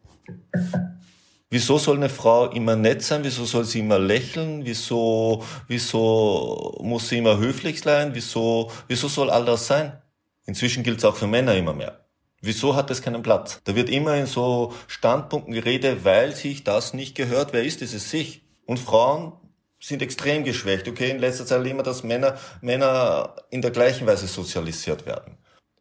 Wieso 1.53 1.79
soll 1.79 1.97
eine 1.97 2.09
Frau 2.09 2.47
immer 2.51 2.77
nett 2.77 3.03
sein? 3.03 3.25
Wieso 3.25 3.45
soll 3.45 3.65
sie 3.65 3.81
immer 3.81 3.99
lächeln? 3.99 4.65
Wieso, 4.65 5.45
wieso 5.67 6.79
muss 6.81 7.09
sie 7.09 7.19
immer 7.19 7.39
höflich 7.39 7.81
sein? 7.81 8.15
Wieso, 8.15 8.71
wieso 8.87 9.09
soll 9.09 9.31
all 9.31 9.45
das 9.45 9.67
sein? 9.67 10.01
Inzwischen 10.47 10.85
gilt 10.85 10.99
es 10.99 11.05
auch 11.05 11.17
für 11.17 11.27
Männer 11.27 11.57
immer 11.57 11.75
mehr. 11.75 12.07
Wieso 12.41 12.77
hat 12.77 12.91
es 12.93 13.03
keinen 13.03 13.23
Platz? 13.23 13.61
Da 13.65 13.75
wird 13.75 13.89
immer 13.89 14.17
in 14.17 14.27
so 14.27 14.73
Standpunkten 14.87 15.53
geredet, 15.53 16.05
weil 16.05 16.37
sich 16.37 16.63
das 16.63 16.95
nicht 16.95 17.17
gehört. 17.17 17.53
Wer 17.53 17.65
ist 17.65 17.81
dieses 17.81 18.11
sich? 18.11 18.43
Und 18.65 18.79
Frauen 18.79 19.33
sind 19.81 20.03
extrem 20.03 20.45
geschwächt. 20.45 20.87
Okay, 20.87 21.11
in 21.11 21.19
letzter 21.19 21.47
Zeit 21.47 21.65
wir, 21.65 21.83
dass 21.83 22.05
Männer, 22.05 22.39
Männer 22.61 23.35
in 23.51 23.61
der 23.61 23.73
gleichen 23.73 24.07
Weise 24.07 24.29
sozialisiert 24.29 25.05
werden. 25.05 25.37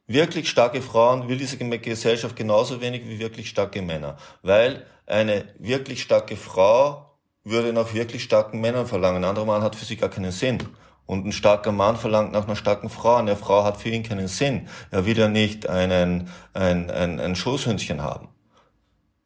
Wirklich 0.10 0.50
starke 0.50 0.82
Frauen 0.82 1.28
will 1.28 1.38
diese 1.38 1.56
Gesellschaft 1.58 2.36
genauso 2.36 2.82
wenig 2.82 3.08
wie 3.08 3.20
wirklich 3.20 3.48
starke 3.48 3.84
Männer. 3.84 4.18
Weil 4.42 4.88
eine 5.06 5.46
wirklich 5.60 6.01
starke 6.01 6.36
Frau 6.36 7.20
würde 7.44 7.72
nach 7.74 7.94
wirklich 7.94 8.24
starken 8.24 8.60
Männern 8.60 8.88
verlangen. 8.88 9.24
Ein 9.24 9.30
anderer 9.30 9.46
Mann 9.46 9.62
hat 9.62 9.75
für 9.75 9.86
sie 9.86 9.98
gar 9.98 10.10
keinen 10.10 10.32
Sinn. 10.32 10.58
Und 11.06 11.28
ein 11.28 11.32
starker 11.32 11.72
Mann 11.72 11.96
verlangt 11.96 12.32
nach 12.32 12.46
einer 12.46 12.56
starken 12.56 12.89
Frau. 12.89 13.18
Eine 13.18 13.36
Frau 13.36 13.63
hat 13.63 13.78
für 13.78 13.89
ihn 13.89 14.01
keinen 14.01 14.28
Sinn. 14.28 14.68
Er 14.89 15.06
will 15.06 15.16
ja 15.16 15.28
nicht 15.28 15.70
einen, 15.70 16.30
ein, 16.56 16.89
ein, 16.89 17.20
ein 17.20 17.36
Schoßhündchen 17.36 18.01
haben. 18.01 18.30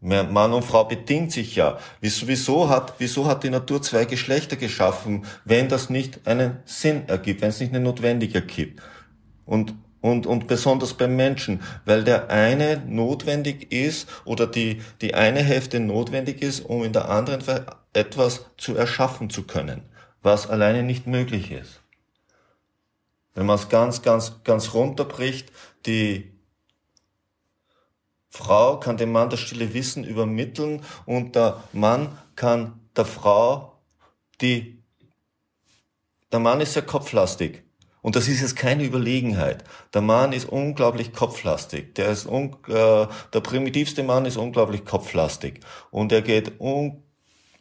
Mann 0.01 0.51
und 0.51 0.65
Frau 0.65 0.83
bedingt 0.83 1.31
sich 1.31 1.55
ja. 1.55 1.77
Wieso, 2.01 2.67
hat, 2.67 2.95
wieso 2.97 3.25
hat 3.25 3.45
die 3.45 3.49
Natur 3.49 3.81
zwei 3.81 4.03
Geschlechter 4.03 4.57
geschaffen, 4.57 5.25
wenn 5.45 5.69
das 5.69 5.89
nicht 5.89 6.27
einen 6.27 6.57
Sinn 6.65 7.07
ergibt, 7.07 7.39
wenn 7.39 7.51
es 7.51 7.61
nicht 7.61 7.73
eine 7.73 7.81
Notwendigkeit 7.85 8.49
gibt? 8.49 8.81
Und, 9.45 9.75
und, 10.03 10.27
und 10.27 10.45
besonders 10.45 10.93
beim 10.93 11.15
Menschen, 11.15 11.61
weil 11.85 12.03
der 12.03 12.29
eine 12.29 12.77
notwendig 12.85 13.71
ist 13.71 14.07
oder 14.25 14.45
die, 14.45 14.83
die 15.01 15.15
eine 15.15 15.41
Hälfte 15.41 15.79
notwendig 15.79 16.43
ist, 16.43 16.59
um 16.59 16.83
in 16.83 16.93
der 16.93 17.09
anderen 17.09 17.41
etwas 17.93 18.45
zu 18.57 18.75
erschaffen 18.75 19.31
zu 19.31 19.43
können 19.43 19.89
was 20.23 20.49
alleine 20.49 20.81
nicht 20.81 21.05
möglich 21.05 21.51
ist. 21.51 21.81
Wenn 23.35 23.45
man 23.45 23.57
es 23.57 23.69
ganz, 23.69 24.01
ganz, 24.01 24.43
ganz 24.43 24.73
runterbricht, 24.73 25.51
die 25.85 26.31
Frau 28.29 28.79
kann 28.79 28.97
dem 28.97 29.11
Mann 29.11 29.29
das 29.29 29.41
stille 29.41 29.73
Wissen 29.73 30.03
übermitteln 30.03 30.81
und 31.05 31.35
der 31.35 31.63
Mann 31.73 32.17
kann 32.35 32.79
der 32.95 33.05
Frau 33.05 33.77
die, 34.41 34.81
der 36.31 36.39
Mann 36.39 36.61
ist 36.61 36.73
sehr 36.73 36.81
kopflastig. 36.81 37.63
Und 38.03 38.17
das 38.17 38.27
ist 38.27 38.41
jetzt 38.41 38.57
keine 38.57 38.83
Überlegenheit. 38.83 39.63
Der 39.93 40.01
Mann 40.01 40.33
ist 40.33 40.49
unglaublich 40.49 41.13
kopflastig. 41.13 41.95
Der 41.95 42.09
ist 42.09 42.27
un, 42.27 42.55
äh, 42.67 43.07
der 43.33 43.39
primitivste 43.41 44.03
Mann 44.03 44.25
ist 44.25 44.35
unglaublich 44.37 44.83
kopflastig. 44.83 45.61
Und 45.89 46.11
er 46.11 46.21
geht 46.21 46.59
un, 46.59 47.01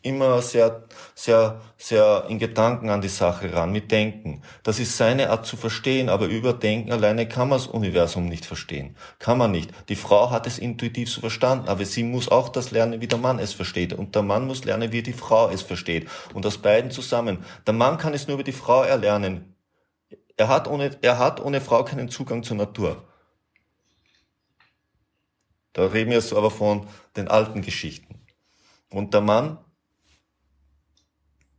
immer 0.02 0.42
sehr, 0.42 0.82
sehr, 1.14 1.60
sehr 1.78 2.26
in 2.28 2.40
Gedanken 2.40 2.90
an 2.90 3.00
die 3.00 3.08
Sache 3.08 3.52
ran, 3.52 3.70
mit 3.70 3.92
Denken. 3.92 4.42
Das 4.64 4.80
ist 4.80 4.96
seine 4.96 5.30
Art 5.30 5.46
zu 5.46 5.56
verstehen, 5.56 6.08
aber 6.08 6.26
über 6.26 6.52
Denken 6.52 6.90
alleine 6.90 7.28
kann 7.28 7.48
man 7.48 7.58
das 7.58 7.68
Universum 7.68 8.26
nicht 8.26 8.44
verstehen. 8.44 8.96
Kann 9.20 9.38
man 9.38 9.52
nicht. 9.52 9.70
Die 9.88 9.94
Frau 9.94 10.30
hat 10.30 10.48
es 10.48 10.58
intuitiv 10.58 11.08
so 11.08 11.20
verstanden, 11.20 11.68
aber 11.68 11.84
sie 11.84 12.02
muss 12.02 12.28
auch 12.28 12.48
das 12.48 12.72
lernen, 12.72 13.00
wie 13.00 13.06
der 13.06 13.18
Mann 13.18 13.38
es 13.38 13.52
versteht. 13.52 13.92
Und 13.92 14.16
der 14.16 14.22
Mann 14.22 14.48
muss 14.48 14.64
lernen, 14.64 14.90
wie 14.90 15.04
die 15.04 15.12
Frau 15.12 15.50
es 15.50 15.62
versteht. 15.62 16.08
Und 16.34 16.44
aus 16.46 16.58
beiden 16.58 16.90
zusammen. 16.90 17.44
Der 17.64 17.74
Mann 17.74 17.96
kann 17.96 18.12
es 18.12 18.26
nur 18.26 18.34
über 18.34 18.44
die 18.44 18.50
Frau 18.50 18.82
erlernen. 18.82 19.51
Er 20.36 20.48
hat 20.48 20.68
ohne, 20.68 20.96
er 21.02 21.18
hat 21.18 21.40
ohne 21.40 21.60
Frau 21.60 21.84
keinen 21.84 22.08
Zugang 22.08 22.42
zur 22.42 22.56
Natur. 22.56 23.04
Da 25.72 25.86
reden 25.86 26.10
wir 26.10 26.18
jetzt 26.18 26.32
aber 26.32 26.50
von 26.50 26.86
den 27.16 27.28
alten 27.28 27.62
Geschichten. 27.62 28.26
Und 28.90 29.14
der 29.14 29.22
Mann 29.22 29.58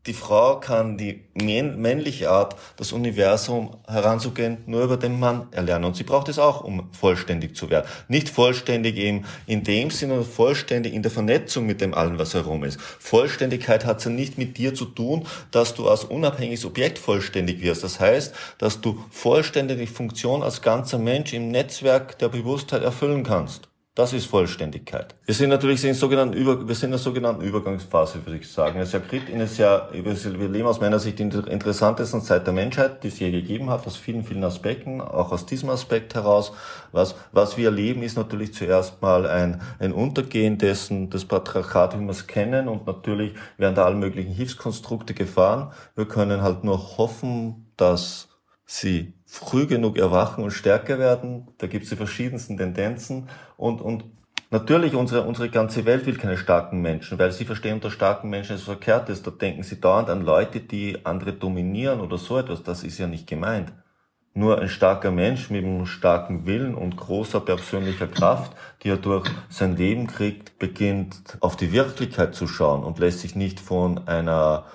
die 0.05 0.13
Frau 0.13 0.59
kann 0.59 0.97
die 0.97 1.21
männliche 1.33 2.29
Art, 2.29 2.57
das 2.75 2.91
Universum 2.91 3.77
heranzugehen, 3.87 4.57
nur 4.65 4.83
über 4.83 4.97
den 4.97 5.17
Mann 5.17 5.47
erlernen. 5.51 5.85
Und 5.85 5.95
sie 5.95 6.03
braucht 6.03 6.27
es 6.27 6.39
auch, 6.39 6.61
um 6.61 6.89
vollständig 6.91 7.55
zu 7.55 7.69
werden. 7.69 7.87
Nicht 8.09 8.27
vollständig 8.27 8.97
im, 8.97 9.23
in 9.47 9.63
dem 9.63 9.91
Sinne, 9.91 10.23
vollständig 10.23 10.93
in 10.93 11.03
der 11.03 11.11
Vernetzung 11.11 11.65
mit 11.65 11.79
dem 11.79 11.93
allen, 11.93 12.19
was 12.19 12.33
herum 12.33 12.65
ist. 12.65 12.81
Vollständigkeit 12.81 13.85
hat 13.85 14.03
ja 14.03 14.11
nicht 14.11 14.37
mit 14.37 14.57
dir 14.57 14.73
zu 14.73 14.85
tun, 14.85 15.25
dass 15.51 15.73
du 15.73 15.87
als 15.87 16.03
unabhängiges 16.03 16.65
Objekt 16.65 16.99
vollständig 16.99 17.61
wirst. 17.61 17.83
Das 17.83 18.01
heißt, 18.01 18.35
dass 18.57 18.81
du 18.81 19.01
vollständig 19.09 19.79
die 19.79 19.87
Funktion 19.87 20.43
als 20.43 20.61
ganzer 20.61 20.99
Mensch 20.99 21.33
im 21.33 21.49
Netzwerk 21.49 22.19
der 22.19 22.27
Bewusstheit 22.27 22.83
erfüllen 22.83 23.23
kannst. 23.23 23.69
Das 23.95 24.11
ist 24.11 24.25
Vollständigkeit. 24.25 25.13
Wir 25.23 25.35
sind 25.35 25.51
natürlich 25.51 25.85
in, 25.85 25.93
sogenannten 25.93 26.33
Über, 26.33 26.67
wir 26.67 26.73
sind 26.73 26.85
in 26.85 26.91
der 26.93 26.99
sogenannten 26.99 27.43
Übergangsphase, 27.43 28.25
würde 28.25 28.39
ich 28.39 28.51
sagen. 28.51 28.79
Es 28.79 28.91
ist 28.91 29.57
ja 29.59 29.87
wir 29.93 30.49
leben 30.49 30.65
aus 30.65 30.81
meiner 30.81 30.97
Sicht 30.97 31.19
in 31.19 31.29
der 31.29 31.45
interessantesten 31.45 32.23
Zeit 32.23 32.47
der 32.47 32.55
Menschheit, 32.55 33.03
die 33.03 33.09
es 33.09 33.19
je 33.19 33.29
gegeben 33.29 33.69
hat, 33.69 33.85
aus 33.85 33.95
vielen, 33.95 34.23
vielen 34.23 34.43
Aspekten, 34.43 34.99
auch 34.99 35.31
aus 35.31 35.45
diesem 35.45 35.69
Aspekt 35.69 36.15
heraus. 36.15 36.53
Was, 36.91 37.13
was 37.33 37.55
wir 37.55 37.65
erleben, 37.65 38.01
ist 38.01 38.17
natürlich 38.17 38.55
zuerst 38.55 38.99
mal 39.03 39.27
ein, 39.27 39.61
ein 39.77 39.93
Untergehen 39.93 40.57
dessen, 40.57 41.11
des 41.11 41.25
Patriarchat, 41.25 41.95
wie 41.95 42.03
wir 42.03 42.09
es 42.09 42.25
kennen, 42.25 42.67
und 42.69 42.87
natürlich 42.87 43.33
werden 43.59 43.75
da 43.75 43.85
alle 43.85 43.95
möglichen 43.95 44.33
Hilfskonstrukte 44.33 45.13
gefahren. 45.13 45.71
Wir 45.95 46.07
können 46.07 46.41
halt 46.41 46.63
nur 46.63 46.97
hoffen, 46.97 47.71
dass 47.77 48.27
sie 48.65 49.13
früh 49.33 49.65
genug 49.65 49.97
erwachen 49.97 50.43
und 50.43 50.51
stärker 50.51 50.99
werden. 50.99 51.47
Da 51.57 51.65
gibt 51.65 51.85
es 51.85 51.89
die 51.89 51.95
verschiedensten 51.95 52.55
Tendenzen 52.57 53.29
und, 53.57 53.81
und 53.81 54.05
Natürlich, 54.51 54.93
unsere, 54.93 55.23
unsere 55.23 55.49
ganze 55.49 55.83
Welt 55.85 56.05
will 56.05 56.15
keine 56.15 56.37
starken 56.37 56.79
Menschen, 56.79 57.17
weil 57.17 57.31
sie 57.31 57.43
verstehen 57.43 57.73
unter 57.73 57.89
starken 57.89 58.29
Menschen 58.29 58.51
etwas 58.51 58.65
Verkehrtes. 58.65 59.23
Da 59.23 59.31
denken 59.31 59.63
sie 59.63 59.81
dauernd 59.81 60.11
an 60.11 60.21
Leute, 60.21 60.59
die 60.59 61.07
andere 61.07 61.33
dominieren 61.33 61.99
oder 61.99 62.19
so 62.19 62.37
etwas. 62.37 62.61
Das 62.61 62.83
ist 62.83 62.99
ja 62.99 63.07
nicht 63.07 63.25
gemeint. 63.25 63.73
Nur 64.35 64.61
ein 64.61 64.69
starker 64.69 65.09
Mensch 65.09 65.49
mit 65.49 65.65
einem 65.65 65.87
starken 65.87 66.45
Willen 66.45 66.75
und 66.75 66.97
großer 66.97 67.39
persönlicher 67.39 68.05
Kraft, 68.05 68.55
die 68.83 68.89
er 68.89 68.97
durch 68.97 69.27
sein 69.49 69.75
Leben 69.75 70.05
kriegt, 70.05 70.59
beginnt 70.59 71.37
auf 71.39 71.55
die 71.55 71.71
Wirklichkeit 71.71 72.35
zu 72.35 72.47
schauen 72.47 72.83
und 72.83 72.99
lässt 72.99 73.21
sich 73.21 73.35
nicht 73.35 73.59
von 73.59 74.07
einer, 74.07 74.65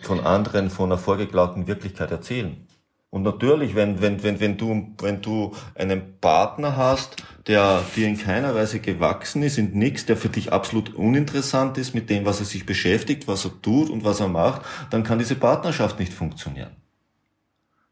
von 0.00 0.18
anderen, 0.18 0.68
von 0.68 0.86
einer 0.86 0.98
vorgeglaubten 0.98 1.68
Wirklichkeit 1.68 2.10
erzählen. 2.10 2.67
Und 3.10 3.22
natürlich, 3.22 3.74
wenn, 3.74 4.02
wenn, 4.02 4.22
wenn, 4.22 4.38
wenn 4.38 4.58
du, 4.58 4.94
wenn 5.00 5.22
du 5.22 5.54
einen 5.74 6.18
Partner 6.20 6.76
hast, 6.76 7.16
der 7.46 7.82
dir 7.96 8.06
in 8.06 8.18
keiner 8.18 8.54
Weise 8.54 8.80
gewachsen 8.80 9.42
ist, 9.42 9.56
in 9.56 9.72
nichts, 9.72 10.04
der 10.04 10.18
für 10.18 10.28
dich 10.28 10.52
absolut 10.52 10.94
uninteressant 10.94 11.78
ist 11.78 11.94
mit 11.94 12.10
dem, 12.10 12.26
was 12.26 12.40
er 12.40 12.46
sich 12.46 12.66
beschäftigt, 12.66 13.26
was 13.26 13.46
er 13.46 13.62
tut 13.62 13.88
und 13.88 14.04
was 14.04 14.20
er 14.20 14.28
macht, 14.28 14.62
dann 14.90 15.04
kann 15.04 15.18
diese 15.18 15.36
Partnerschaft 15.36 15.98
nicht 15.98 16.12
funktionieren. 16.12 16.76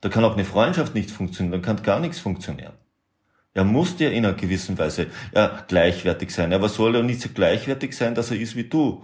Da 0.02 0.10
kann 0.10 0.24
auch 0.24 0.34
eine 0.34 0.44
Freundschaft 0.44 0.94
nicht 0.94 1.10
funktionieren, 1.10 1.52
dann 1.52 1.62
kann 1.62 1.82
gar 1.82 1.98
nichts 1.98 2.18
funktionieren. 2.18 2.74
Er 3.54 3.64
muss 3.64 3.96
dir 3.96 4.12
in 4.12 4.26
einer 4.26 4.34
gewissen 4.34 4.76
Weise 4.76 5.06
ja, 5.34 5.64
gleichwertig 5.66 6.30
sein, 6.30 6.52
aber 6.52 6.68
soll 6.68 6.94
er 6.94 7.02
nicht 7.02 7.22
so 7.22 7.30
gleichwertig 7.30 7.96
sein, 7.96 8.14
dass 8.14 8.30
er 8.30 8.38
ist 8.38 8.54
wie 8.54 8.64
du. 8.64 9.02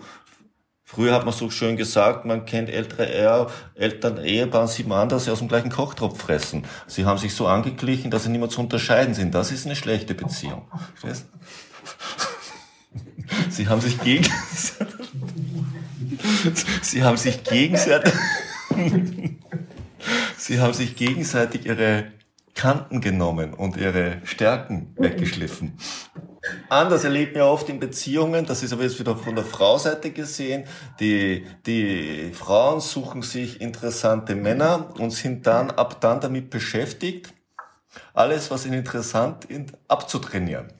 Früher 0.94 1.14
hat 1.14 1.24
man 1.24 1.32
so 1.32 1.48
schön 1.48 1.78
gesagt, 1.78 2.26
man 2.26 2.44
kennt 2.44 2.68
ältere 2.68 3.06
Ehe, 3.06 3.46
Eltern, 3.74 4.22
Ehepaare, 4.22 4.68
sieht 4.68 4.86
man 4.86 4.98
an, 4.98 5.08
dass 5.08 5.24
sie 5.24 5.30
aus 5.30 5.38
dem 5.38 5.48
gleichen 5.48 5.70
Kochtopf 5.70 6.20
fressen. 6.20 6.66
Sie 6.86 7.06
haben 7.06 7.16
sich 7.16 7.34
so 7.34 7.46
angeglichen, 7.46 8.10
dass 8.10 8.24
sie 8.24 8.28
nicht 8.28 8.40
mehr 8.40 8.50
zu 8.50 8.60
unterscheiden 8.60 9.14
sind. 9.14 9.34
Das 9.34 9.52
ist 9.52 9.64
eine 9.64 9.74
schlechte 9.74 10.12
Beziehung. 10.12 10.68
Sie 13.48 13.68
haben 13.68 13.80
sich 13.80 13.98
gegenseitig, 14.02 15.06
sie 16.82 17.02
haben 17.02 17.16
sich 17.16 17.42
gegenseitig, 17.42 18.12
sie 20.36 20.60
haben 20.60 20.74
sich 20.74 20.94
gegenseitig 20.96 21.64
ihre 21.64 22.12
Kanten 22.54 23.00
genommen 23.00 23.54
und 23.54 23.78
ihre 23.78 24.20
Stärken 24.24 24.94
weggeschliffen. 24.98 25.78
Anders 26.68 27.04
erlebt 27.04 27.34
man 27.34 27.42
oft 27.44 27.68
in 27.68 27.78
Beziehungen, 27.78 28.46
das 28.46 28.62
ist 28.62 28.72
aber 28.72 28.82
jetzt 28.82 28.98
wieder 28.98 29.16
von 29.16 29.36
der 29.36 29.44
Frau-Seite 29.44 30.10
gesehen, 30.10 30.64
die, 30.98 31.46
die 31.66 32.32
Frauen 32.32 32.80
suchen 32.80 33.22
sich 33.22 33.60
interessante 33.60 34.34
Männer 34.34 34.92
und 34.98 35.10
sind 35.10 35.46
dann 35.46 35.70
ab 35.70 36.00
dann 36.00 36.20
damit 36.20 36.50
beschäftigt, 36.50 37.32
Alles, 38.14 38.50
was 38.50 38.66
ihn 38.66 38.72
interessant 38.72 39.44
ist, 39.44 39.72
abzutrainieren. 39.86 40.72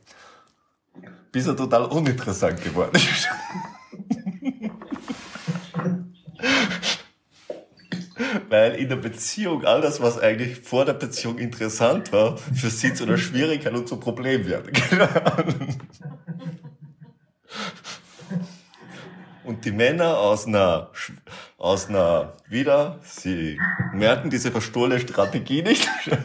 Bis 1.31 1.47
er 1.47 1.57
total 1.57 1.85
uninteressant 1.85 2.63
geworden 2.63 2.97
ist. 2.97 3.29
Weil 8.49 8.75
in 8.77 8.89
der 8.89 8.97
Beziehung 8.97 9.65
all 9.65 9.81
das, 9.81 10.01
was 10.01 10.19
eigentlich 10.19 10.61
vor 10.61 10.85
der 10.85 10.95
Beziehung 10.95 11.39
interessant 11.39 12.13
war, 12.13 12.39
für 12.39 12.71
sie 12.71 12.95
zu 12.95 13.05
einer 13.05 13.19
Schwierigkeit 13.19 13.73
und 13.75 13.89
zum 13.89 14.01
Problem 14.01 14.47
wird. 14.47 14.71
Und 19.45 19.65
die 19.65 19.73
Männer 19.73 20.19
aus 20.19 20.47
einer, 20.47 20.91
aus 21.59 21.89
einer, 21.89 22.35
wieder, 22.49 23.01
sie 23.03 23.59
merken 23.93 24.31
diese 24.31 24.53
verstohlene 24.53 25.01
Strategie 25.01 25.63
nicht. 25.63 25.89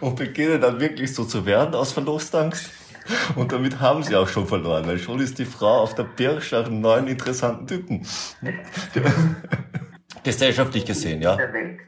und 0.00 0.16
beginnen 0.16 0.60
dann 0.60 0.80
wirklich 0.80 1.14
so 1.14 1.24
zu 1.24 1.46
werden 1.46 1.74
aus 1.74 1.92
Verlustangst. 1.92 2.68
Und 3.36 3.52
damit 3.52 3.80
haben 3.80 4.02
sie 4.02 4.16
auch 4.16 4.28
schon 4.28 4.46
verloren, 4.46 4.86
weil 4.86 4.98
schon 4.98 5.20
ist 5.20 5.38
die 5.38 5.44
Frau 5.44 5.80
auf 5.80 5.94
der 5.94 6.04
Pirsch 6.04 6.52
nach 6.52 6.66
einem 6.66 6.80
neuen 6.80 7.08
interessanten 7.08 7.66
Typen. 7.66 8.06
Gesellschaftlich 10.24 10.84
gesehen, 10.84 11.20
ja. 11.20 11.36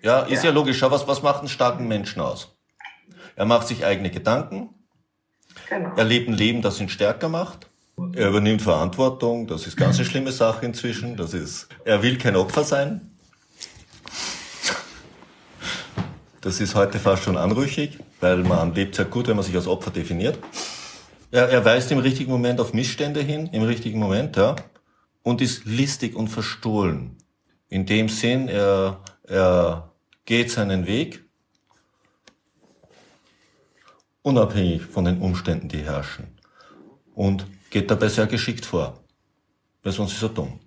Ja, 0.02 0.20
ist 0.20 0.42
ja 0.42 0.50
logisch. 0.50 0.78
Schau, 0.78 0.90
was, 0.90 1.06
was 1.06 1.22
macht 1.22 1.40
einen 1.40 1.48
starken 1.48 1.86
Menschen 1.86 2.20
aus? 2.20 2.56
Er 3.36 3.44
macht 3.44 3.68
sich 3.68 3.84
eigene 3.84 4.10
Gedanken. 4.10 4.70
Genau. 5.68 5.92
Er 5.96 6.04
lebt 6.04 6.28
ein 6.28 6.34
Leben, 6.34 6.60
das 6.62 6.80
ihn 6.80 6.88
stärker 6.88 7.28
macht. 7.28 7.68
Er 8.14 8.28
übernimmt 8.28 8.62
Verantwortung. 8.62 9.46
Das 9.46 9.66
ist 9.66 9.76
ganz 9.76 9.96
eine 9.96 10.04
schlimme 10.04 10.32
Sache 10.32 10.66
inzwischen. 10.66 11.16
Das 11.16 11.32
ist, 11.32 11.68
er 11.84 12.02
will 12.02 12.18
kein 12.18 12.34
Opfer 12.34 12.64
sein. 12.64 13.12
Das 16.40 16.60
ist 16.60 16.74
heute 16.74 16.98
fast 16.98 17.22
schon 17.22 17.38
anrüchig, 17.38 17.98
weil 18.20 18.38
man 18.38 18.74
lebt 18.74 18.96
sehr 18.96 19.06
gut, 19.06 19.28
wenn 19.28 19.36
man 19.36 19.44
sich 19.44 19.54
als 19.54 19.66
Opfer 19.66 19.90
definiert. 19.90 20.38
Er, 21.34 21.48
er 21.48 21.64
weist 21.64 21.90
im 21.90 21.98
richtigen 21.98 22.30
Moment 22.30 22.60
auf 22.60 22.74
Missstände 22.74 23.20
hin, 23.20 23.48
im 23.48 23.62
richtigen 23.62 23.98
Moment, 23.98 24.36
ja, 24.36 24.54
und 25.24 25.40
ist 25.40 25.64
listig 25.64 26.14
und 26.14 26.28
verstohlen. 26.28 27.16
In 27.68 27.86
dem 27.86 28.08
Sinn, 28.08 28.46
er, 28.46 29.02
er 29.24 29.92
geht 30.26 30.52
seinen 30.52 30.86
Weg, 30.86 31.24
unabhängig 34.22 34.82
von 34.82 35.06
den 35.06 35.20
Umständen, 35.20 35.68
die 35.68 35.82
herrschen, 35.82 36.38
und 37.16 37.46
geht 37.70 37.90
dabei 37.90 38.06
sehr 38.06 38.28
geschickt 38.28 38.64
vor, 38.64 39.02
weil 39.82 39.90
sonst 39.90 40.12
ist 40.12 40.22
er 40.22 40.28
dumm, 40.28 40.60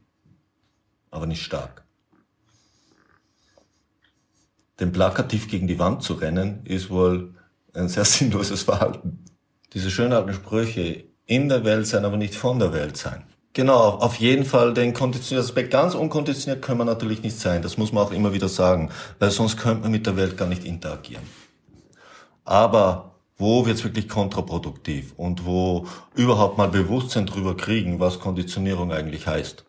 aber 1.11 1.27
nicht 1.27 1.43
stark. 1.43 1.85
Denn 4.81 4.91
plakativ 4.91 5.47
gegen 5.47 5.67
die 5.67 5.79
Wand 5.79 6.03
zu 6.03 6.15
rennen, 6.15 6.65
ist 6.65 6.89
wohl 6.89 7.35
ein 7.73 7.87
sehr 7.87 8.03
sinnloses 8.17 8.63
Verhalten 8.63 9.23
diese 9.77 9.91
schönen 9.91 10.13
alten 10.13 10.33
Sprüche, 10.33 11.03
in 11.27 11.49
der 11.49 11.63
Welt 11.63 11.85
sein, 11.85 12.03
aber 12.03 12.17
nicht 12.17 12.33
von 12.33 12.57
der 12.57 12.73
Welt 12.73 12.97
sein. 12.97 13.23
Genau, 13.53 13.89
auf 13.89 14.15
jeden 14.15 14.43
Fall 14.43 14.73
den 14.73 14.93
konditionierten 14.93 15.47
Aspekt. 15.47 15.71
Ganz 15.71 15.93
unkonditioniert 15.93 16.63
können 16.63 16.79
wir 16.79 16.85
natürlich 16.85 17.21
nicht 17.21 17.39
sein. 17.39 17.61
Das 17.61 17.77
muss 17.77 17.91
man 17.91 18.03
auch 18.03 18.11
immer 18.11 18.33
wieder 18.33 18.49
sagen, 18.49 18.89
weil 19.19 19.29
sonst 19.29 19.57
könnte 19.57 19.83
man 19.83 19.91
mit 19.91 20.07
der 20.07 20.17
Welt 20.17 20.35
gar 20.35 20.47
nicht 20.47 20.63
interagieren. 20.63 21.23
Aber 22.43 23.15
wo 23.37 23.67
wird's 23.67 23.83
wirklich 23.83 24.09
kontraproduktiv 24.09 25.13
und 25.15 25.45
wo 25.45 25.85
überhaupt 26.15 26.57
mal 26.57 26.69
Bewusstsein 26.69 27.27
drüber 27.27 27.55
kriegen, 27.55 27.99
was 27.99 28.19
Konditionierung 28.19 28.91
eigentlich 28.91 29.27
heißt. 29.27 29.63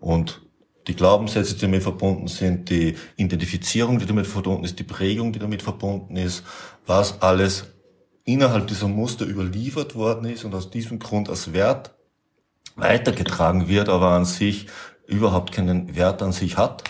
Und 0.00 0.40
die 0.88 0.96
Glaubenssätze, 0.96 1.54
die 1.54 1.60
damit 1.60 1.84
verbunden 1.84 2.26
sind, 2.26 2.68
die 2.68 2.96
Identifizierung, 3.16 4.00
die 4.00 4.06
damit 4.06 4.26
verbunden 4.26 4.64
ist, 4.64 4.80
die 4.80 4.84
Prägung, 4.84 5.32
die 5.32 5.38
damit 5.38 5.62
verbunden 5.62 6.16
ist, 6.16 6.42
was 6.84 7.22
alles 7.22 7.73
innerhalb 8.24 8.66
dieser 8.66 8.88
Muster 8.88 9.26
überliefert 9.26 9.94
worden 9.94 10.24
ist 10.26 10.44
und 10.44 10.54
aus 10.54 10.70
diesem 10.70 10.98
Grund 10.98 11.28
als 11.28 11.52
Wert 11.52 11.94
weitergetragen 12.76 13.68
wird, 13.68 13.88
aber 13.88 14.10
an 14.10 14.24
sich 14.24 14.66
überhaupt 15.06 15.52
keinen 15.52 15.94
Wert 15.94 16.22
an 16.22 16.32
sich 16.32 16.56
hat, 16.56 16.84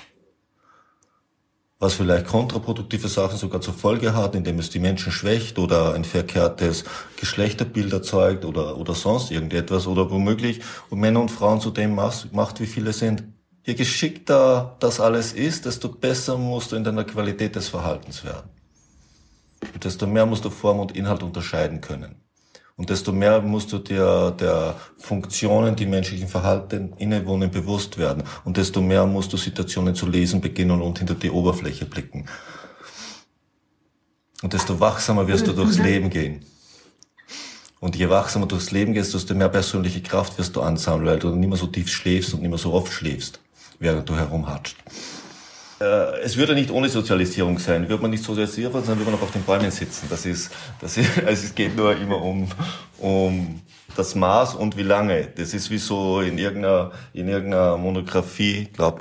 was 1.80 1.94
vielleicht 1.94 2.26
kontraproduktive 2.26 3.08
Sachen 3.08 3.36
sogar 3.36 3.60
zur 3.60 3.74
Folge 3.74 4.14
hat, 4.14 4.34
indem 4.34 4.58
es 4.58 4.70
die 4.70 4.78
Menschen 4.78 5.12
schwächt 5.12 5.58
oder 5.58 5.94
ein 5.94 6.04
verkehrtes 6.04 6.84
Geschlechterbild 7.16 7.92
erzeugt 7.92 8.44
oder, 8.44 8.78
oder 8.78 8.94
sonst 8.94 9.30
irgendetwas 9.30 9.86
oder 9.86 10.10
womöglich 10.10 10.60
und 10.88 11.00
Männer 11.00 11.20
und 11.20 11.30
Frauen 11.30 11.60
zu 11.60 11.70
dem 11.70 11.94
macht, 11.94 12.60
wie 12.60 12.66
viele 12.66 12.92
sind. 12.92 13.24
Je 13.64 13.74
geschickter 13.74 14.76
das 14.78 15.00
alles 15.00 15.32
ist, 15.32 15.66
desto 15.66 15.88
besser 15.88 16.38
musst 16.38 16.72
du 16.72 16.76
in 16.76 16.84
deiner 16.84 17.04
Qualität 17.04 17.56
des 17.56 17.68
Verhaltens 17.68 18.22
werden. 18.24 18.53
Desto 19.83 20.07
mehr 20.07 20.27
musst 20.27 20.44
du 20.44 20.50
Form 20.50 20.81
und 20.81 20.96
Inhalt 20.96 21.22
unterscheiden 21.22 21.81
können. 21.81 22.16
Und 22.77 22.90
desto 22.90 23.12
mehr 23.12 23.40
musst 23.40 23.72
du 23.72 23.79
dir 23.79 24.33
der 24.33 24.74
Funktionen, 24.98 25.77
die 25.77 25.87
menschlichen 25.87 26.27
Verhalten 26.27 26.92
innewohnen, 26.96 27.50
bewusst 27.50 27.98
werden. 27.98 28.24
Und 28.44 28.57
desto 28.57 28.81
mehr 28.81 29.07
musst 29.07 29.33
du 29.33 29.37
Situationen 29.37 29.94
zu 29.94 30.07
lesen 30.07 30.40
beginnen 30.40 30.83
und 30.83 30.98
hinter 30.98 31.14
die 31.14 31.31
Oberfläche 31.31 31.85
blicken. 31.85 32.27
Und 34.42 34.53
desto 34.53 34.81
wachsamer 34.81 35.29
wirst 35.29 35.46
du 35.46 35.53
durchs 35.53 35.79
Leben 35.79 36.11
gehen. 36.11 36.44
Und 37.79 37.94
je 37.96 38.09
wachsamer 38.09 38.46
durchs 38.46 38.72
Leben 38.72 38.92
gehst, 38.92 39.14
desto 39.14 39.35
mehr 39.35 39.48
persönliche 39.48 40.03
Kraft 40.03 40.37
wirst 40.38 40.57
du 40.57 40.62
ansammeln, 40.62 41.07
weil 41.07 41.18
du 41.18 41.31
nicht 41.35 41.48
mehr 41.48 41.59
so 41.59 41.66
tief 41.68 41.88
schläfst 41.88 42.35
und 42.35 42.40
nicht 42.40 42.50
mehr 42.50 42.59
so 42.59 42.72
oft 42.72 42.92
schläfst, 42.92 43.40
während 43.79 44.09
du 44.09 44.16
herumhatscht 44.16 44.77
äh, 44.87 45.23
es 45.80 46.37
würde 46.37 46.54
nicht 46.54 46.70
ohne 46.70 46.88
Sozialisierung 46.88 47.58
sein. 47.58 47.88
Würde 47.88 48.02
man 48.02 48.10
nicht 48.10 48.22
sozialisiert 48.22 48.72
werden, 48.72 48.87
dann 48.87 48.98
würde 48.98 49.10
man 49.10 49.20
noch 49.20 49.22
auf 49.22 49.32
den 49.32 49.42
Bäumen 49.42 49.70
sitzen. 49.70 50.06
Das 50.08 50.24
ist, 50.24 50.50
das 50.80 50.96
ist, 50.96 51.18
also 51.18 51.30
es 51.46 51.54
geht 51.54 51.76
nur 51.76 51.96
immer 51.96 52.22
um, 52.22 52.48
um 52.98 53.60
das 53.96 54.14
Maß 54.14 54.54
und 54.54 54.76
wie 54.76 54.82
lange. 54.82 55.28
Das 55.37 55.54
ist 55.54 55.70
wie 55.70 55.78
so 55.78 56.20
in 56.20 56.38
irgendeiner, 56.38 56.92
in 57.12 57.28
irgendeiner 57.28 57.76
Monographie, 57.76 58.68
glaub, 58.72 59.00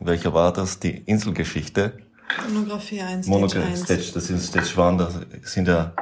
welcher 0.00 0.32
war 0.34 0.52
das? 0.52 0.78
Die 0.78 0.98
Inselgeschichte. 1.06 1.98
Monographie 2.52 3.00
1, 3.00 3.26
Monographie, 3.26 3.76
Stage, 3.76 4.10
das 4.12 4.30
ist 4.30 4.48
Stage 4.48 4.82
1, 4.82 4.98
da 4.98 5.10
sind 5.42 5.66
ja 5.66 5.92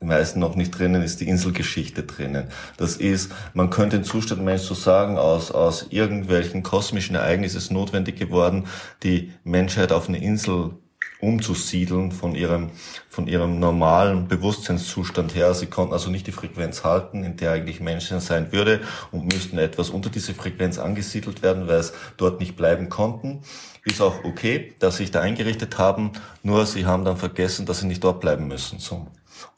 meisten 0.00 0.40
noch 0.40 0.56
nicht 0.56 0.78
drinnen, 0.78 1.02
ist 1.02 1.20
die 1.20 1.28
Inselgeschichte 1.28 2.02
drinnen. 2.02 2.48
Das 2.76 2.96
ist, 2.96 3.32
man 3.54 3.70
könnte 3.70 3.96
den 3.96 4.04
Zustand 4.04 4.42
Mensch 4.42 4.62
so 4.62 4.74
sagen, 4.74 5.16
aus, 5.16 5.50
aus 5.50 5.86
irgendwelchen 5.90 6.62
kosmischen 6.62 7.16
Ereignissen 7.16 7.56
ist 7.56 7.72
notwendig 7.72 8.16
geworden, 8.16 8.66
die 9.02 9.32
Menschheit 9.44 9.92
auf 9.92 10.08
eine 10.08 10.22
Insel 10.22 10.72
umzusiedeln 11.20 12.12
von 12.12 12.34
ihrem, 12.34 12.70
von 13.08 13.26
ihrem 13.26 13.58
normalen 13.58 14.28
Bewusstseinszustand 14.28 15.34
her. 15.34 15.54
Sie 15.54 15.66
konnten 15.66 15.94
also 15.94 16.10
nicht 16.10 16.26
die 16.26 16.32
Frequenz 16.32 16.84
halten, 16.84 17.24
in 17.24 17.36
der 17.36 17.52
eigentlich 17.52 17.80
Menschen 17.80 18.20
sein 18.20 18.52
würde 18.52 18.80
und 19.12 19.32
müssten 19.32 19.58
etwas 19.58 19.88
unter 19.88 20.10
diese 20.10 20.34
Frequenz 20.34 20.78
angesiedelt 20.78 21.42
werden, 21.42 21.68
weil 21.68 21.78
es 21.78 21.94
dort 22.18 22.38
nicht 22.40 22.56
bleiben 22.56 22.90
konnten. 22.90 23.40
Ist 23.84 24.02
auch 24.02 24.24
okay, 24.24 24.74
dass 24.78 24.96
sie 24.96 25.04
sich 25.04 25.10
da 25.10 25.20
eingerichtet 25.20 25.78
haben, 25.78 26.12
nur 26.42 26.66
sie 26.66 26.86
haben 26.86 27.04
dann 27.04 27.16
vergessen, 27.16 27.66
dass 27.66 27.80
sie 27.80 27.86
nicht 27.86 28.04
dort 28.04 28.20
bleiben 28.20 28.46
müssen. 28.46 28.78
So 28.78 29.06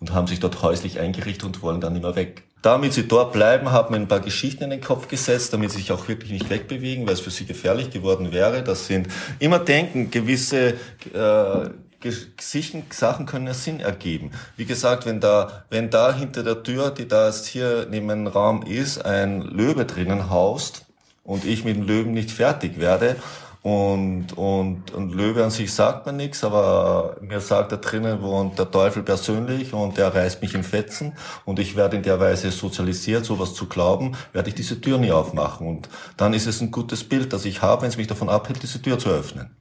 und 0.00 0.12
haben 0.12 0.26
sich 0.26 0.40
dort 0.40 0.62
häuslich 0.62 1.00
eingerichtet 1.00 1.44
und 1.44 1.62
wollen 1.62 1.80
dann 1.80 1.96
immer 1.96 2.16
weg. 2.16 2.44
Damit 2.62 2.92
sie 2.92 3.06
dort 3.06 3.32
bleiben, 3.32 3.70
haben 3.70 3.94
wir 3.94 4.00
ein 4.00 4.08
paar 4.08 4.20
Geschichten 4.20 4.64
in 4.64 4.70
den 4.70 4.80
Kopf 4.80 5.06
gesetzt, 5.06 5.52
damit 5.52 5.70
sie 5.70 5.78
sich 5.78 5.92
auch 5.92 6.08
wirklich 6.08 6.32
nicht 6.32 6.50
wegbewegen, 6.50 7.06
weil 7.06 7.14
es 7.14 7.20
für 7.20 7.30
sie 7.30 7.46
gefährlich 7.46 7.90
geworden 7.90 8.32
wäre. 8.32 8.64
Das 8.64 8.86
sind 8.88 9.06
immer 9.38 9.60
denken, 9.60 10.10
gewisse 10.10 10.74
äh, 11.14 11.68
Sachen 12.90 13.26
können 13.26 13.46
ja 13.46 13.54
Sinn 13.54 13.80
ergeben. 13.80 14.32
Wie 14.56 14.64
gesagt, 14.64 15.06
wenn 15.06 15.20
da, 15.20 15.64
wenn 15.70 15.90
da 15.90 16.12
hinter 16.12 16.42
der 16.42 16.62
Tür, 16.62 16.90
die 16.90 17.06
da 17.06 17.26
jetzt 17.26 17.46
hier 17.46 17.86
neben 17.90 18.08
dem 18.08 18.26
Raum 18.26 18.62
ist, 18.62 19.04
ein 19.04 19.42
Löwe 19.42 19.84
drinnen 19.84 20.30
haust 20.30 20.86
und 21.24 21.44
ich 21.44 21.64
mit 21.64 21.76
dem 21.76 21.82
Löwen 21.84 22.12
nicht 22.12 22.30
fertig 22.30 22.80
werde, 22.80 23.16
und, 23.62 24.32
und, 24.36 24.92
und 24.92 25.14
Löwe 25.14 25.44
an 25.44 25.50
sich 25.50 25.72
sagt 25.72 26.06
mir 26.06 26.12
nichts, 26.12 26.44
aber 26.44 27.16
mir 27.20 27.40
sagt 27.40 27.72
da 27.72 27.76
drinnen 27.76 28.22
wohnt 28.22 28.58
der 28.58 28.70
Teufel 28.70 29.02
persönlich 29.02 29.74
und 29.74 29.96
der 29.98 30.14
reißt 30.14 30.40
mich 30.42 30.54
in 30.54 30.62
Fetzen 30.62 31.14
und 31.44 31.58
ich 31.58 31.74
werde 31.74 31.96
in 31.96 32.02
der 32.04 32.20
Weise 32.20 32.52
sozialisiert, 32.52 33.24
sowas 33.24 33.54
zu 33.54 33.66
glauben, 33.66 34.16
werde 34.32 34.48
ich 34.48 34.54
diese 34.54 34.80
Tür 34.80 34.98
nie 34.98 35.10
aufmachen. 35.10 35.66
Und 35.66 35.88
dann 36.16 36.34
ist 36.34 36.46
es 36.46 36.60
ein 36.60 36.70
gutes 36.70 37.02
Bild, 37.04 37.32
das 37.32 37.44
ich 37.44 37.60
habe, 37.60 37.82
wenn 37.82 37.88
es 37.88 37.96
mich 37.96 38.06
davon 38.06 38.28
abhält, 38.28 38.62
diese 38.62 38.80
Tür 38.80 38.98
zu 38.98 39.08
öffnen. 39.08 39.56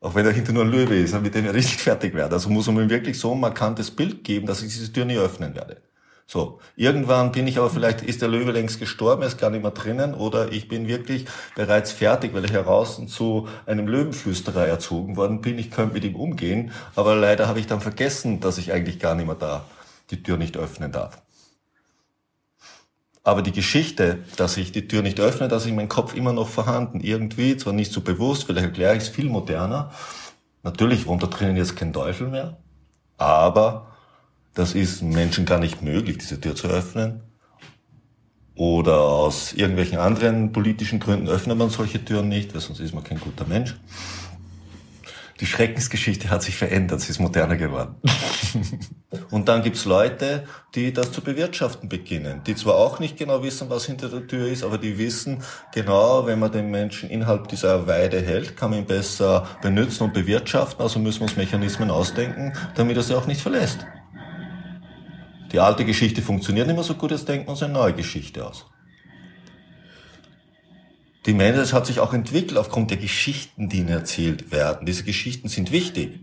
Auch 0.00 0.14
wenn 0.14 0.24
dahinter 0.24 0.52
nur 0.52 0.64
ein 0.64 0.70
Löwe 0.70 0.96
ist, 0.96 1.20
mit 1.20 1.34
dem 1.34 1.44
ich 1.46 1.52
richtig 1.52 1.82
fertig 1.82 2.14
werde. 2.14 2.36
Also 2.36 2.48
muss 2.48 2.66
man 2.68 2.76
mir 2.76 2.90
wirklich 2.90 3.18
so 3.18 3.32
ein 3.32 3.40
markantes 3.40 3.90
Bild 3.90 4.24
geben, 4.24 4.46
dass 4.46 4.62
ich 4.62 4.72
diese 4.72 4.92
Tür 4.92 5.04
nie 5.04 5.18
öffnen 5.18 5.54
werde. 5.54 5.82
So, 6.30 6.60
irgendwann 6.76 7.32
bin 7.32 7.46
ich 7.46 7.56
aber 7.56 7.70
vielleicht, 7.70 8.02
ist 8.02 8.20
der 8.20 8.28
Löwe 8.28 8.52
längst 8.52 8.78
gestorben, 8.78 9.22
ist 9.22 9.38
gar 9.38 9.48
nicht 9.48 9.62
mehr 9.62 9.70
drinnen, 9.70 10.12
oder 10.12 10.52
ich 10.52 10.68
bin 10.68 10.86
wirklich 10.86 11.24
bereits 11.56 11.90
fertig, 11.90 12.34
weil 12.34 12.44
ich 12.44 12.52
heraus 12.52 13.00
zu 13.08 13.48
einem 13.64 13.88
Löwenflüsterer 13.88 14.66
erzogen 14.66 15.16
worden 15.16 15.40
bin. 15.40 15.58
Ich 15.58 15.70
könnte 15.70 15.94
mit 15.94 16.04
ihm 16.04 16.16
umgehen, 16.16 16.72
aber 16.94 17.16
leider 17.16 17.48
habe 17.48 17.60
ich 17.60 17.66
dann 17.66 17.80
vergessen, 17.80 18.40
dass 18.40 18.58
ich 18.58 18.72
eigentlich 18.72 18.98
gar 18.98 19.14
nicht 19.14 19.26
mehr 19.26 19.36
da 19.36 19.64
die 20.10 20.22
Tür 20.22 20.36
nicht 20.36 20.58
öffnen 20.58 20.92
darf. 20.92 21.22
Aber 23.24 23.40
die 23.40 23.52
Geschichte, 23.52 24.18
dass 24.36 24.58
ich 24.58 24.70
die 24.70 24.86
Tür 24.86 25.00
nicht 25.00 25.20
öffne, 25.20 25.48
dass 25.48 25.64
ich 25.64 25.72
mein 25.72 25.88
Kopf 25.88 26.14
immer 26.14 26.34
noch 26.34 26.48
vorhanden. 26.48 27.00
Irgendwie, 27.00 27.56
zwar 27.56 27.72
nicht 27.72 27.92
so 27.92 28.02
bewusst, 28.02 28.44
vielleicht 28.44 28.66
erkläre 28.66 28.96
ich 28.96 29.04
es 29.04 29.08
viel 29.08 29.30
moderner, 29.30 29.92
Natürlich 30.62 31.06
wohnt 31.06 31.22
da 31.22 31.28
drinnen 31.28 31.56
jetzt 31.56 31.76
kein 31.76 31.92
Teufel 31.92 32.28
mehr, 32.28 32.58
aber 33.16 33.86
das 34.58 34.74
ist 34.74 35.02
Menschen 35.02 35.46
gar 35.46 35.60
nicht 35.60 35.82
möglich, 35.82 36.18
diese 36.18 36.40
Tür 36.40 36.56
zu 36.56 36.66
öffnen. 36.66 37.20
Oder 38.56 38.98
aus 38.98 39.52
irgendwelchen 39.52 39.98
anderen 39.98 40.50
politischen 40.50 40.98
Gründen 40.98 41.28
öffnet 41.28 41.56
man 41.56 41.70
solche 41.70 42.04
Türen 42.04 42.28
nicht, 42.28 42.52
weil 42.52 42.60
sonst 42.60 42.80
ist 42.80 42.92
man 42.92 43.04
kein 43.04 43.20
guter 43.20 43.46
Mensch. 43.46 43.76
Die 45.38 45.46
Schreckensgeschichte 45.46 46.30
hat 46.30 46.42
sich 46.42 46.56
verändert, 46.56 47.00
sie 47.00 47.12
ist 47.12 47.20
moderner 47.20 47.56
geworden. 47.56 47.94
Und 49.30 49.46
dann 49.46 49.62
gibt's 49.62 49.84
Leute, 49.84 50.42
die 50.74 50.92
das 50.92 51.12
zu 51.12 51.20
bewirtschaften 51.20 51.88
beginnen, 51.88 52.42
die 52.44 52.56
zwar 52.56 52.74
auch 52.74 52.98
nicht 52.98 53.16
genau 53.16 53.44
wissen, 53.44 53.70
was 53.70 53.84
hinter 53.84 54.08
der 54.08 54.26
Tür 54.26 54.48
ist, 54.48 54.64
aber 54.64 54.78
die 54.78 54.98
wissen 54.98 55.44
genau, 55.72 56.26
wenn 56.26 56.40
man 56.40 56.50
den 56.50 56.72
Menschen 56.72 57.08
innerhalb 57.10 57.46
dieser 57.46 57.86
Weide 57.86 58.20
hält, 58.20 58.56
kann 58.56 58.70
man 58.70 58.80
ihn 58.80 58.86
besser 58.86 59.46
benutzen 59.62 60.02
und 60.02 60.14
bewirtschaften, 60.14 60.82
also 60.82 60.98
müssen 60.98 61.20
wir 61.20 61.28
uns 61.28 61.36
Mechanismen 61.36 61.92
ausdenken, 61.92 62.52
damit 62.74 62.96
er 62.96 63.04
sie 63.04 63.14
auch 63.14 63.28
nicht 63.28 63.40
verlässt. 63.40 63.86
Die 65.52 65.60
alte 65.60 65.84
Geschichte 65.84 66.22
funktioniert 66.22 66.66
nicht 66.66 66.76
mehr 66.76 66.84
so 66.84 66.94
gut, 66.94 67.10
jetzt 67.10 67.28
denken 67.28 67.46
wir 67.46 67.50
uns 67.52 67.62
eine 67.62 67.72
neue 67.72 67.94
Geschichte 67.94 68.46
aus. 68.46 68.66
Die 71.26 71.34
Menschheit 71.34 71.72
hat 71.72 71.86
sich 71.86 72.00
auch 72.00 72.14
entwickelt 72.14 72.58
aufgrund 72.58 72.90
der 72.90 72.98
Geschichten, 72.98 73.68
die 73.68 73.78
ihnen 73.78 73.88
erzählt 73.88 74.50
werden. 74.50 74.86
Diese 74.86 75.04
Geschichten 75.04 75.48
sind 75.48 75.72
wichtig. 75.72 76.20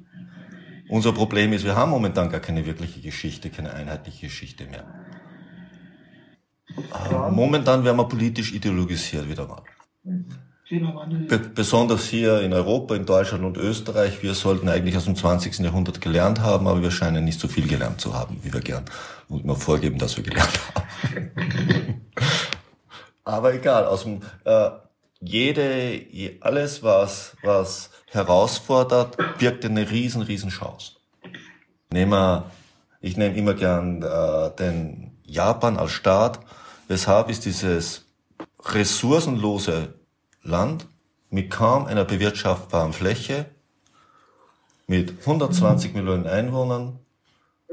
Unser 0.90 1.14
Problem 1.14 1.54
ist, 1.54 1.66
wir 1.66 1.76
haben 1.76 1.92
momentan 1.92 2.30
gar 2.30 2.40
keine 2.40 2.66
wirkliche 2.66 3.02
Geschichte, 3.02 3.50
keine 3.50 3.74
einheitliche 3.74 4.28
Geschichte 4.28 4.66
mehr. 4.66 4.86
Äh, 6.78 7.32
momentan 7.32 7.84
werden 7.84 7.98
wir 7.98 8.08
politisch 8.08 8.54
ideologisiert 8.54 9.30
wieder 9.30 9.48
mal. 9.48 9.64
Be 10.68 11.38
besonders 11.54 12.06
hier 12.06 12.42
in 12.42 12.52
Europa, 12.52 12.96
in 12.96 13.06
Deutschland 13.06 13.44
und 13.44 13.56
Österreich, 13.56 14.24
wir 14.24 14.34
sollten 14.34 14.68
eigentlich 14.68 14.98
aus 14.98 15.06
dem 15.06 15.16
20. 15.16 15.60
Jahrhundert 15.60 16.02
gelernt 16.02 16.40
haben, 16.40 16.68
aber 16.68 16.82
wir 16.82 16.90
scheinen 16.90 17.24
nicht 17.24 17.40
so 17.40 17.48
viel 17.48 17.68
gelernt 17.68 18.02
zu 18.02 18.16
haben, 18.16 18.40
wie 18.42 18.52
wir 18.52 18.62
gern 18.62 18.84
und 19.30 19.44
immer 19.44 19.56
vorgeben, 19.56 20.00
dass 20.00 20.18
wir 20.18 20.24
gelernt 20.24 20.60
haben. 20.74 22.02
aber 23.24 23.54
egal, 23.54 23.86
aus 23.86 24.06
dem 24.06 24.22
äh, 24.44 24.72
jede, 25.20 26.02
alles 26.42 26.82
was, 26.82 27.38
was 27.44 27.92
herausfordert, 28.08 29.18
birgt 29.38 29.66
eine 29.66 29.92
riesen, 29.92 30.24
riesen 30.24 30.50
Chance. 30.50 30.94
Nehmen 31.92 32.12
wir, 32.12 32.50
ich 33.02 33.18
nehme 33.18 33.36
immer 33.36 33.54
gern 33.54 34.02
äh, 34.02 34.50
den 34.58 35.16
Japan 35.28 35.78
als 35.78 35.92
Staat. 35.92 36.40
Weshalb 36.88 37.30
ist 37.30 37.46
dieses 37.46 38.06
ressourcenlose 38.64 39.94
Land 40.46 40.88
mit 41.30 41.52
kaum 41.52 41.86
einer 41.86 42.06
bewirtschaftbaren 42.06 42.94
Fläche, 42.94 43.48
mit 44.88 45.20
120 45.22 45.92
mhm. 45.92 46.00
Millionen 46.00 46.28
Einwohnern, 46.28 47.00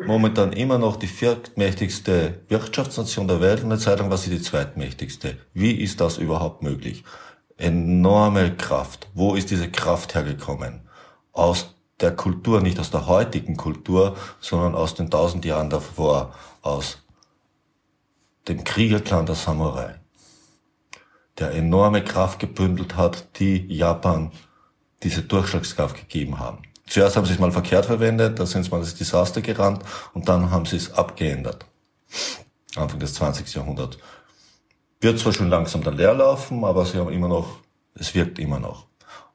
momentan 0.04 0.52
immer 0.52 0.78
noch 0.78 0.96
die 0.96 1.06
viertmächtigste 1.06 2.40
Wirtschaftsnation 2.48 3.28
der 3.28 3.40
Welt 3.40 3.60
und 3.62 3.70
eine 3.70 3.78
Zeit 3.78 4.00
lang 4.00 4.10
war 4.10 4.18
sie 4.18 4.30
die 4.30 4.42
zweitmächtigste. 4.42 5.36
Wie 5.54 5.72
ist 5.72 6.00
das 6.00 6.18
überhaupt 6.18 6.62
möglich? 6.62 7.04
enorme 7.62 8.56
Kraft. 8.56 9.08
Wo 9.14 9.34
ist 9.34 9.50
diese 9.50 9.70
Kraft 9.70 10.14
hergekommen? 10.14 10.82
Aus 11.32 11.74
der 12.00 12.14
Kultur, 12.14 12.60
nicht 12.60 12.78
aus 12.78 12.90
der 12.90 13.06
heutigen 13.06 13.56
Kultur, 13.56 14.16
sondern 14.40 14.74
aus 14.74 14.94
den 14.94 15.10
tausend 15.10 15.44
Jahren 15.44 15.70
davor, 15.70 16.34
aus 16.62 16.98
dem 18.48 18.64
Kriegerclan 18.64 19.26
der 19.26 19.36
Samurai, 19.36 20.00
der 21.38 21.52
enorme 21.52 22.04
Kraft 22.04 22.38
gebündelt 22.38 22.96
hat, 22.96 23.38
die 23.38 23.66
Japan 23.74 24.32
diese 25.02 25.22
Durchschlagskraft 25.22 25.96
gegeben 25.96 26.38
haben. 26.38 26.58
Zuerst 26.86 27.16
haben 27.16 27.26
sie 27.26 27.32
es 27.32 27.38
mal 27.38 27.52
verkehrt 27.52 27.86
verwendet, 27.86 28.38
dann 28.38 28.46
sind 28.46 28.64
sie 28.64 28.70
mal 28.70 28.80
das 28.80 28.94
Desaster 28.94 29.40
gerannt 29.40 29.82
und 30.14 30.28
dann 30.28 30.50
haben 30.50 30.66
sie 30.66 30.76
es 30.76 30.92
abgeändert. 30.92 31.64
Anfang 32.76 32.98
des 32.98 33.14
20. 33.14 33.54
Jahrhunderts. 33.54 33.98
Wird 35.00 35.18
zwar 35.18 35.32
schon 35.32 35.48
langsam 35.48 35.82
dann 35.82 35.96
leer 35.96 36.14
laufen, 36.14 36.64
aber 36.64 36.84
sie 36.84 36.98
haben 36.98 37.12
immer 37.12 37.28
noch, 37.28 37.58
es 37.94 38.14
wirkt 38.14 38.38
immer 38.38 38.60
noch. 38.60 38.86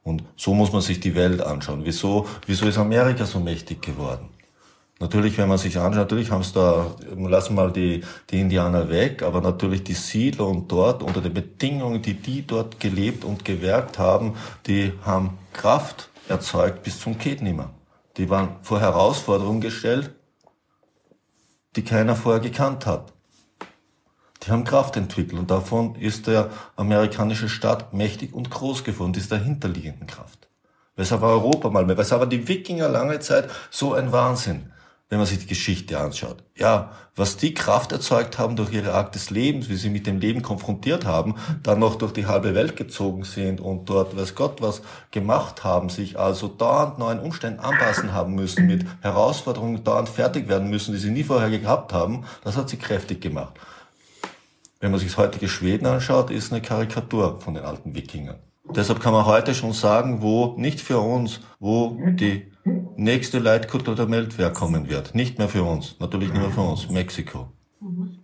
Und 0.02 0.24
so 0.36 0.54
muss 0.54 0.72
man 0.72 0.80
sich 0.80 1.00
die 1.00 1.14
Welt 1.14 1.42
anschauen. 1.42 1.84
Wieso, 1.84 2.26
wieso 2.46 2.66
ist 2.66 2.78
Amerika 2.78 3.26
so 3.26 3.40
mächtig 3.40 3.82
geworden? 3.82 4.30
Natürlich, 5.00 5.38
wenn 5.38 5.48
man 5.48 5.58
sich 5.58 5.78
anschaut, 5.78 6.10
natürlich 6.10 6.32
haben 6.32 6.40
es 6.40 6.52
da, 6.52 6.96
lassen 7.16 7.54
mal 7.54 7.72
die, 7.72 8.02
die 8.30 8.40
Indianer 8.40 8.88
weg, 8.88 9.22
aber 9.22 9.40
natürlich 9.40 9.84
die 9.84 9.94
Siedler 9.94 10.48
und 10.48 10.72
dort 10.72 11.04
unter 11.04 11.20
den 11.20 11.34
Bedingungen, 11.34 12.02
die 12.02 12.14
die 12.14 12.44
dort 12.44 12.80
gelebt 12.80 13.24
und 13.24 13.44
gewerkt 13.44 13.98
haben, 13.98 14.34
die 14.66 14.92
haben 15.04 15.38
Kraft 15.52 16.08
erzeugt 16.28 16.82
bis 16.82 16.98
zum 16.98 17.16
Geht 17.16 17.42
nimmer. 17.42 17.70
Die 18.16 18.28
waren 18.28 18.56
vor 18.62 18.80
Herausforderungen 18.80 19.60
gestellt, 19.60 20.10
die 21.76 21.84
keiner 21.84 22.16
vorher 22.16 22.40
gekannt 22.40 22.84
hat. 22.84 23.12
Die 24.42 24.50
haben 24.50 24.64
Kraft 24.64 24.96
entwickelt 24.96 25.38
und 25.38 25.50
davon 25.50 25.94
ist 25.94 26.26
der 26.26 26.50
amerikanische 26.74 27.48
Staat 27.48 27.92
mächtig 27.94 28.34
und 28.34 28.50
groß 28.50 28.82
geworden, 28.82 29.14
ist 29.14 29.30
dahinterliegenden 29.30 30.08
Kraft. 30.08 30.48
Weshalb 30.96 31.22
war 31.22 31.30
Europa 31.30 31.70
mal 31.70 31.86
mehr, 31.86 31.96
weshalb 31.96 32.20
waren 32.20 32.30
die 32.30 32.48
Wikinger 32.48 32.88
lange 32.88 33.20
Zeit 33.20 33.48
so 33.70 33.94
ein 33.94 34.10
Wahnsinn, 34.10 34.72
wenn 35.08 35.18
man 35.18 35.26
sich 35.26 35.38
die 35.38 35.46
Geschichte 35.46 35.98
anschaut. 35.98 36.44
Ja, 36.54 36.92
was 37.16 37.36
die 37.36 37.54
Kraft 37.54 37.92
erzeugt 37.92 38.38
haben 38.38 38.56
durch 38.56 38.72
ihre 38.72 38.92
Art 38.92 39.14
des 39.14 39.30
Lebens, 39.30 39.68
wie 39.68 39.76
sie 39.76 39.90
mit 39.90 40.06
dem 40.06 40.20
Leben 40.20 40.42
konfrontiert 40.42 41.06
haben, 41.06 41.36
dann 41.62 41.78
noch 41.78 41.96
durch 41.96 42.12
die 42.12 42.26
halbe 42.26 42.54
Welt 42.54 42.76
gezogen 42.76 43.24
sind 43.24 43.60
und 43.60 43.88
dort, 43.88 44.16
weiß 44.16 44.34
Gott, 44.34 44.60
was 44.60 44.82
gemacht 45.10 45.64
haben, 45.64 45.88
sich 45.88 46.18
also 46.18 46.48
dauernd 46.48 46.98
neuen 46.98 47.20
Umständen 47.20 47.60
anpassen 47.60 48.12
haben 48.12 48.34
müssen, 48.34 48.66
mit 48.66 48.84
Herausforderungen 49.00 49.82
dauernd 49.82 50.08
fertig 50.08 50.48
werden 50.48 50.68
müssen, 50.68 50.92
die 50.92 50.98
sie 50.98 51.10
nie 51.10 51.24
vorher 51.24 51.50
gehabt 51.50 51.92
haben, 51.92 52.24
das 52.44 52.56
hat 52.56 52.68
sie 52.68 52.76
kräftig 52.76 53.20
gemacht 53.20 53.54
wenn 54.80 54.90
man 54.90 55.00
sich 55.00 55.08
das 55.08 55.18
heutige 55.18 55.48
Schweden 55.48 55.86
anschaut, 55.86 56.30
ist 56.30 56.52
eine 56.52 56.62
Karikatur 56.62 57.40
von 57.40 57.54
den 57.54 57.64
alten 57.64 57.94
Wikingern. 57.94 58.38
Deshalb 58.74 59.00
kann 59.00 59.12
man 59.12 59.26
heute 59.26 59.54
schon 59.54 59.72
sagen, 59.72 60.22
wo 60.22 60.54
nicht 60.56 60.80
für 60.80 60.98
uns, 60.98 61.40
wo 61.58 61.98
die 62.12 62.50
nächste 62.96 63.38
Leitkultur 63.38 63.94
der 63.94 64.10
Welt 64.10 64.36
kommen 64.54 64.88
wird. 64.88 65.14
Nicht 65.14 65.38
mehr 65.38 65.48
für 65.48 65.62
uns, 65.62 65.96
natürlich 66.00 66.32
nicht 66.32 66.40
mehr 66.40 66.50
für 66.50 66.60
uns, 66.60 66.88
Mexiko. 66.90 67.48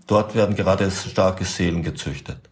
Dort 0.07 0.35
werden 0.35 0.55
gerade 0.55 0.91
starke 0.91 1.45
Seelen 1.45 1.83
gezüchtet. 1.83 2.51